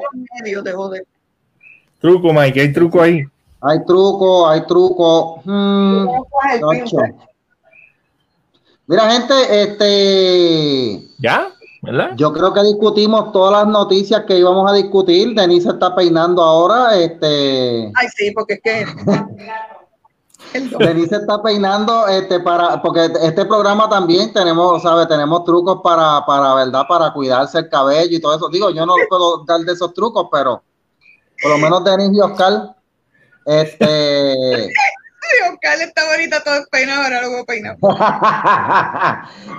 [2.00, 3.24] Truco, Mike, hay truco ahí.
[3.62, 5.42] Hay truco, hay truco.
[5.44, 6.08] Hmm,
[8.86, 9.34] Mira, gente,
[9.64, 11.04] este.
[11.20, 11.50] ¿Ya?
[11.82, 12.12] ¿Verdad?
[12.16, 15.34] Yo creo que discutimos todas las noticias que íbamos a discutir.
[15.34, 16.98] Denise está peinando ahora.
[16.98, 17.92] Este.
[17.96, 18.86] Ay, sí, porque es que.
[20.54, 26.54] Denise está peinando este para porque este programa también tenemos, sabe, tenemos trucos para para
[26.56, 28.50] verdad para cuidarse el cabello y todo eso.
[28.50, 30.64] Digo, yo no puedo dar de esos trucos, pero
[31.42, 32.76] por lo menos Denise y Oscar
[33.46, 34.70] este
[35.52, 37.78] Oscar está bonita todo peinado, ahora luego peinado.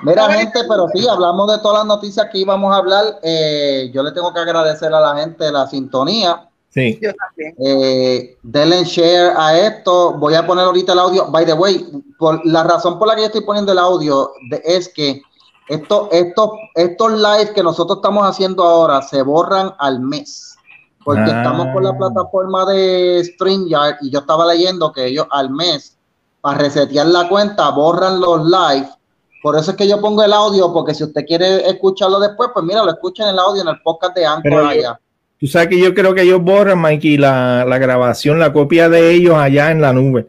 [0.03, 3.05] Mira, gente, pero sí, hablamos de todas las noticias que íbamos a hablar.
[3.23, 6.49] Eh, yo le tengo que agradecer a la gente la sintonía.
[6.79, 6.99] Sí.
[7.03, 7.55] Yo también.
[7.59, 10.15] Eh, denle share a esto.
[10.15, 11.27] Voy a poner ahorita el audio.
[11.31, 11.87] By the way,
[12.19, 14.31] por, la razón por la que yo estoy poniendo el audio
[14.65, 15.21] es que
[15.69, 20.57] esto, esto, estos live que nosotros estamos haciendo ahora se borran al mes.
[21.05, 21.99] Porque estamos con la ah.
[21.99, 25.97] plataforma de StreamYard y yo estaba leyendo que ellos al mes,
[26.43, 28.89] para resetear la cuenta, borran los live.
[29.43, 32.65] Por eso es que yo pongo el audio, porque si usted quiere escucharlo después, pues
[32.65, 35.01] mira, lo escuchen en el audio en el podcast de Anchor allá.
[35.39, 39.13] Tú sabes que yo creo que ellos borran, Mikey, la, la grabación, la copia de
[39.13, 40.29] ellos allá en la nube.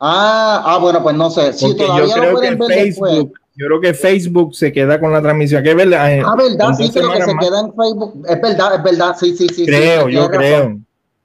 [0.00, 1.52] Ah, ah bueno, pues no sé.
[1.52, 5.62] Si todavía yo creo que Facebook, yo creo que Facebook se queda con la transmisión.
[5.62, 6.20] ¿Qué es verdad?
[6.26, 8.26] Ah, verdad, sí, creo que se queda en Facebook.
[8.28, 9.66] Es verdad, es verdad, sí, sí, sí.
[9.66, 10.78] Creo, yo creo.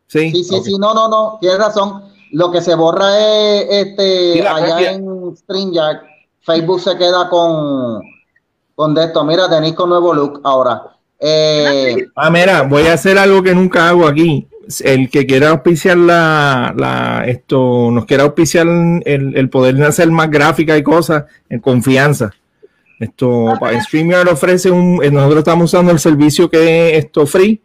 [0.07, 2.03] Sí, sí, sí, sí, no, no, no, tienes razón.
[2.31, 6.01] Lo que se borra es este allá en StreamYard.
[6.41, 8.01] Facebook se queda con,
[8.75, 9.23] con esto.
[9.23, 10.98] Mira, tenéis con nuevo look ahora.
[11.19, 14.47] Eh, ah, mira, voy a hacer algo que nunca hago aquí.
[14.83, 20.29] El que quiera auspiciar la, la esto, nos quiera auspiciar el, el poder hacer más
[20.29, 22.31] gráfica y cosas en confianza.
[22.99, 27.61] Esto, en StreamYard ofrece un, eh, nosotros estamos usando el servicio que es esto free,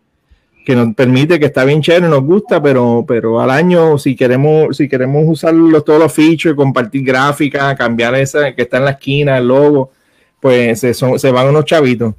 [0.65, 4.77] que nos permite, que está bien chévere, nos gusta, pero, pero al año, si queremos,
[4.77, 5.53] si queremos usar
[5.85, 9.91] todos los features, compartir gráfica, cambiar esa que está en la esquina, el logo,
[10.41, 12.15] pues se, se van unos chavitos.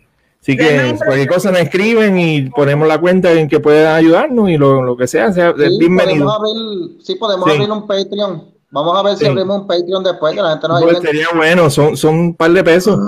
[0.46, 4.58] Así que cualquier cosa nos escriben y ponemos la cuenta en que pueda ayudarnos y
[4.58, 6.28] lo, lo que sea, sea sí, bienvenido.
[6.28, 8.52] Podemos abrir, sí, podemos abrir un Patreon.
[8.70, 11.68] Vamos a ver si abrimos un Patreon después, que la gente nos pues Sería bueno,
[11.72, 13.00] son, son un par de pesos.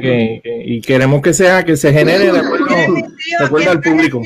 [0.00, 2.38] que, y queremos que sea, que se genere de
[3.44, 4.22] acuerdo, al público.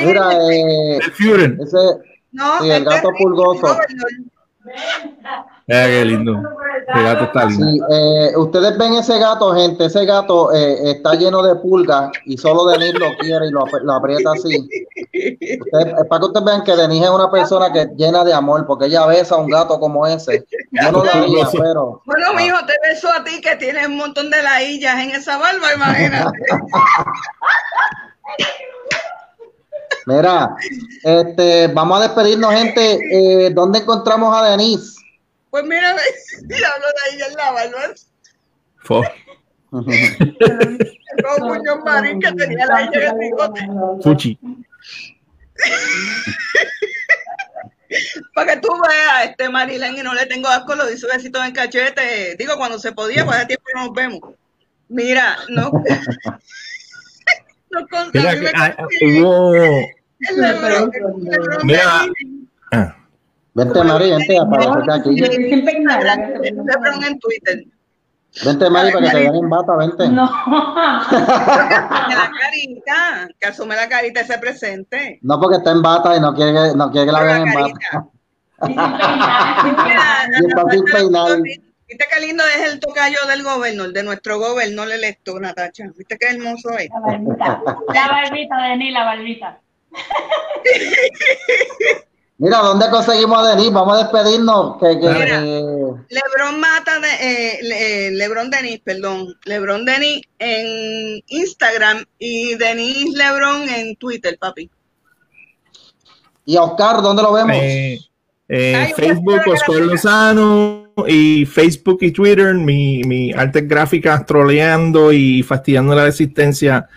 [0.00, 1.76] Mira, eh, el ese,
[2.32, 3.76] no, sí, el gato pulgoso.
[5.66, 6.42] Mira qué lindo.
[6.94, 7.66] El gato está lindo.
[7.66, 9.86] Sí, eh, ustedes ven ese gato, gente.
[9.86, 14.32] Ese gato eh, está lleno de pulgas y solo Denis lo quiere y lo, aprieta
[14.32, 14.68] así.
[15.12, 15.58] es
[16.08, 19.06] para que ustedes vean que Denis es una persona que llena de amor porque ella
[19.06, 20.44] besa a un gato como ese.
[20.70, 22.02] Yo no lo haría, pero.
[22.04, 22.34] Bueno, ah.
[22.36, 26.38] mijo, te beso a ti que tienes un montón de laillas en esa barba, imagínate.
[30.06, 30.54] Mira,
[31.02, 32.98] este, vamos a despedirnos, gente.
[33.46, 35.03] Eh, ¿Dónde encontramos a Denise?
[35.54, 36.02] Pues mira, hablo
[36.50, 36.56] de
[37.06, 37.94] ahí en la barba.
[38.82, 39.04] Fo.
[41.38, 43.60] Muñoz Marín que tenía la ella en el bigote.
[44.02, 44.36] Fuchi.
[48.34, 51.52] Para que tú veas, este Marilén, y no le tengo asco, lo dice besito en
[51.52, 52.34] cachete.
[52.36, 54.22] Digo, cuando se podía, pues hace tiempo no nos vemos.
[54.88, 55.70] Mira, no.
[57.70, 59.52] no Mira, que, ah, hubo.
[61.62, 62.08] Mira.
[62.72, 62.96] Ah.
[63.54, 65.16] Vente, Mari, vente, aparece aquí.
[65.16, 65.84] Yo siempre
[67.06, 67.64] en Twitter.
[68.44, 70.08] Vente, Mari, para que te vean en bata, vente.
[70.08, 70.28] No.
[70.48, 75.20] la carita, que asume la carita ese presente.
[75.22, 77.54] No, porque está en bata y no quiere, que, no quiere que la vean en
[77.54, 78.08] bata.
[81.86, 85.84] ¿Viste qué lindo es el tocayo del gobernador, de nuestro gobernador electo, Natacha?
[85.96, 86.90] ¿Viste qué hermoso es?
[86.90, 87.62] La barbita,
[87.94, 89.60] la barbita, Denis, la barbita.
[92.36, 93.72] Mira, ¿dónde conseguimos a Denis?
[93.72, 94.76] Vamos a despedirnos.
[94.80, 99.36] Que, Lebron mata de eh, eh, Lebron Denis, perdón.
[99.44, 104.68] Lebron Denis en Instagram y Denis Lebron en Twitter, papi.
[106.44, 107.56] ¿Y a Oscar, dónde lo vemos?
[107.56, 108.00] Eh,
[108.96, 116.04] Facebook, Oscar Lozano, y Facebook y Twitter, mi, mi arte gráfica troleando y fastidiando la
[116.04, 116.88] resistencia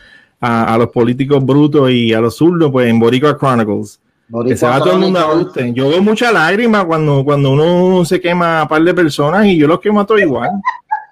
[0.42, 4.00] a, a los políticos brutos y a los zurdos, pues en Boricua Chronicles
[4.46, 5.74] que se va todo el mundo a usted.
[5.74, 9.68] Yo veo mucha lágrima cuando, cuando uno se quema a par de personas y yo
[9.68, 10.50] los quemo a todos igual.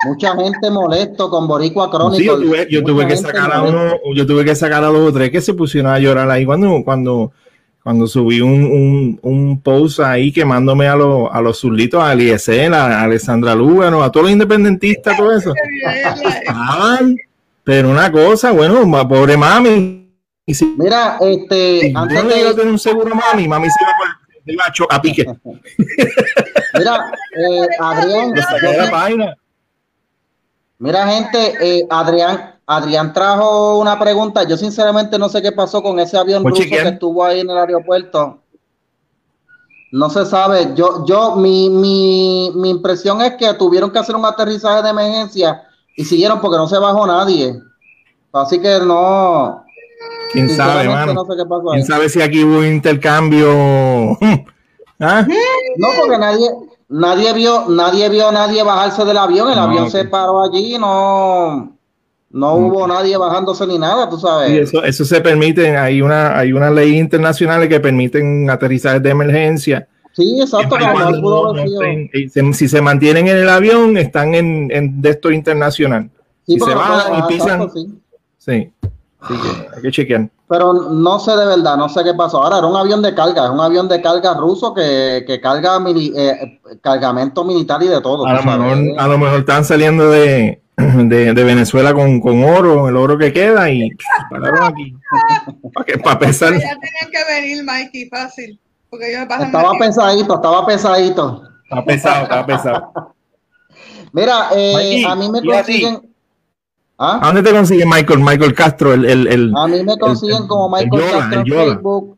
[0.06, 2.22] Mucha gente molesto con Boricua Crónico.
[2.24, 5.14] yo tuve, yo tuve que sacar a uno, yo tuve que sacar a dos o
[5.14, 7.32] tres que se pusieron a llorar ahí cuando, cuando,
[7.82, 12.74] cuando subí un, un, un post ahí quemándome a, los a los zurditos, a Eliezer,
[12.74, 15.54] a Alessandra Lugano, a todos los independentistas, todo eso.
[17.64, 20.05] pero una cosa, bueno, pobre mami,
[20.48, 21.92] Mira, este.
[21.96, 24.58] antes no de tener un seguro mami, mami se va por el
[24.92, 25.26] a pique.
[26.78, 28.34] Mira, eh, Adrián.
[30.78, 34.44] Mira, gente, eh, Adrián, Adrián trajo una pregunta.
[34.44, 37.58] Yo sinceramente no sé qué pasó con ese avión ruso que estuvo ahí en el
[37.58, 38.44] aeropuerto.
[39.92, 40.74] No se sabe.
[40.76, 45.64] Yo, yo, mi, mi, mi impresión es que tuvieron que hacer un aterrizaje de emergencia
[45.96, 47.60] y siguieron porque no se bajó nadie.
[48.32, 49.65] Así que no,
[50.36, 51.26] ¿Quién sabe, mano?
[51.72, 54.18] ¿Quién sabe si aquí hubo un intercambio?
[55.00, 55.26] ¿Ah?
[55.78, 56.50] No, porque nadie,
[56.90, 59.50] nadie vio, nadie vio a nadie bajarse del avión.
[59.50, 61.78] El avión se paró allí, no,
[62.32, 64.52] no hubo nadie bajándose ni nada, tú sabes.
[64.52, 69.88] Eso, eso se permite, hay una, hay una ley internacional que permiten aterrizajes de emergencia.
[70.12, 70.78] Sí, exacto.
[72.54, 76.10] si se mantienen en el avión, están en, en de esto internacional.
[76.46, 77.70] si se bajan y pisan.
[78.38, 78.72] sí.
[79.30, 80.30] Hay que chequear.
[80.48, 82.44] Pero no sé de verdad, no sé qué pasó.
[82.44, 85.80] Ahora era un avión de carga, es un avión de carga ruso que, que carga
[85.88, 88.26] eh, cargamento militar y de todo.
[88.26, 92.88] A lo, mejor, a lo mejor están saliendo de, de, de Venezuela con, con, oro,
[92.88, 93.90] el oro que queda y
[94.30, 94.96] pararon aquí.
[95.74, 96.54] para, para pesar.
[96.54, 98.60] Ya tenían que venir, Mikey, fácil.
[98.90, 101.44] Porque yo me estaba pesadito, estaba pesadito.
[101.64, 102.94] Estaba pesado, estaba pesado.
[104.14, 106.15] Mira, eh, a mí me consiguen.
[106.98, 107.20] ¿Ah?
[107.22, 108.20] ¿A dónde te consiguen Michael?
[108.20, 112.18] Michael Castro, el, el, el A mí me consiguen como Michael Castro en Facebook,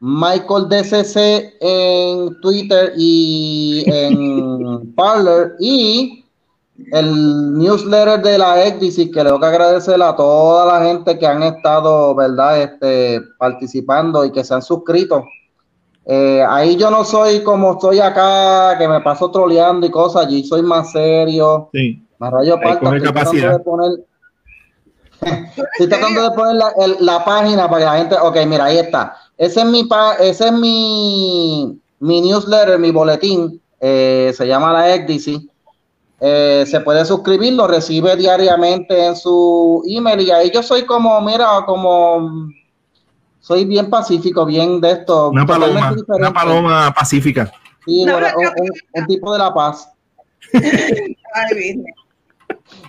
[0.00, 6.24] Michael DCC en Twitter y en Parler y
[6.92, 11.26] el newsletter de la ECDIC, que le tengo que agradecer a toda la gente que
[11.26, 15.24] han estado, ¿verdad?, este, participando y que se han suscrito.
[16.04, 20.44] Eh, ahí yo no soy como estoy acá, que me paso troleando y cosas, allí
[20.44, 21.68] soy más serio.
[21.72, 22.02] Sí.
[22.18, 23.90] Más rayo parta, tratando de poner,
[25.20, 29.16] estoy tratando de poner la, la, página para que la gente, ok, mira, ahí está.
[29.36, 29.88] Ese es mi,
[30.20, 35.50] ese es mi, mi newsletter, mi boletín, eh, se llama la ECDIC
[36.18, 41.20] eh, se puede suscribir, lo recibe diariamente en su email y ahí yo soy como,
[41.20, 42.48] mira, como
[43.40, 45.28] soy bien pacífico, bien de esto.
[45.28, 47.52] Una paloma, una paloma pacífica.
[47.84, 48.04] Sí,
[48.94, 49.92] un, tipo de la paz.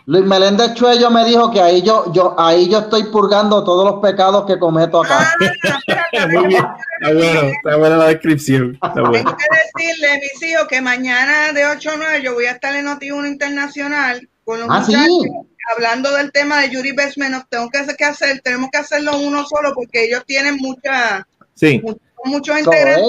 [0.05, 4.01] Luis Meléndez Chuello me dijo que ahí yo, yo, ahí yo estoy purgando todos los
[4.01, 5.29] pecados que cometo acá.
[5.29, 6.65] Ah, Muy bien.
[7.01, 8.79] Está bueno, está buena la descripción.
[8.95, 12.73] Tengo que decirle, mis hijos, que mañana de 8 a 9 yo voy a estar
[12.75, 15.45] en Noti1 Internacional con los ah, muchachos
[15.75, 17.47] hablando del tema de Yuri Besmenov.
[17.49, 21.81] Tengo que hacer, que hacer, tenemos que hacerlo uno solo porque ellos tienen mucha, sí.
[22.23, 23.05] muchos integrantes.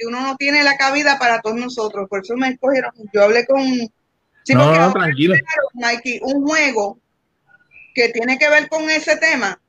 [0.00, 2.08] Y uno no tiene la cabida para todos nosotros.
[2.08, 2.92] Por eso me escogieron.
[3.12, 3.60] Yo hablé con
[4.54, 5.34] no, tranquilo.
[5.74, 6.98] Mikey, un juego
[7.94, 9.60] que tiene que ver con ese tema.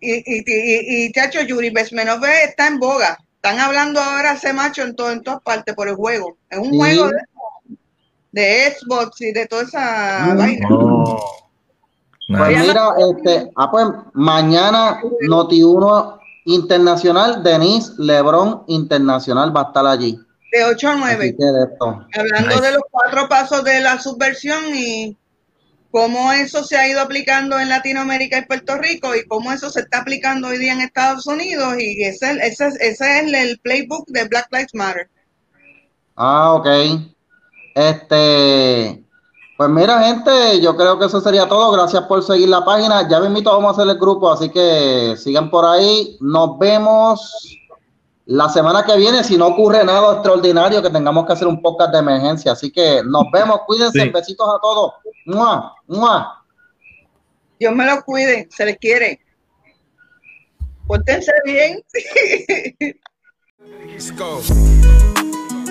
[0.00, 3.18] Y, y, y, y chacho, Yuri Besmenov está en boga.
[3.36, 6.36] Están hablando ahora ese macho en, todo, en todas partes por el juego.
[6.48, 7.10] Es un juego
[8.30, 10.68] de, Xbox y de toda esa vaina.
[12.28, 20.18] Pues mira, este, ah, pues mañana Noti1 Internacional, Denise Lebron Internacional va a estar allí
[20.52, 21.36] de 8 a 9.
[22.14, 25.16] Hablando de los cuatro pasos de la subversión y
[25.90, 29.80] cómo eso se ha ido aplicando en Latinoamérica y Puerto Rico y cómo eso se
[29.80, 34.24] está aplicando hoy día en Estados Unidos y ese, ese, ese es el playbook de
[34.24, 35.10] Black Lives Matter.
[36.16, 36.66] Ah, ok.
[37.74, 39.02] Este,
[39.56, 41.72] pues mira gente, yo creo que eso sería todo.
[41.72, 43.08] Gracias por seguir la página.
[43.08, 46.16] Ya me invito, vamos a hacer el grupo, así que sigan por ahí.
[46.20, 47.58] Nos vemos
[48.26, 51.92] la semana que viene, si no ocurre nada extraordinario, que tengamos que hacer un podcast
[51.92, 52.52] de emergencia.
[52.52, 54.92] Así que nos vemos, cuídense, besitos a todos.
[55.26, 55.74] ¡Mua!
[55.86, 56.44] ¡Mua!
[57.58, 59.20] Dios me lo cuide, se les quiere.
[60.86, 61.80] Pórtense bien.
[63.86, 64.40] Let's go.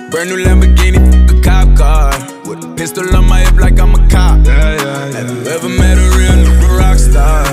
[0.09, 0.97] Brand new Lamborghini,
[1.29, 2.13] a cop car.
[2.45, 4.45] With a pistol on my hip like I'm a cop.
[4.45, 5.17] Yeah, yeah, yeah.
[5.17, 7.43] Have you ever met a real rock star?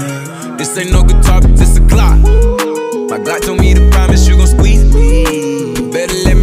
[0.56, 2.18] This ain't no guitar, but this a clock.
[3.10, 4.67] My God told me to promise you gon' squeeze
[5.92, 6.37] Better let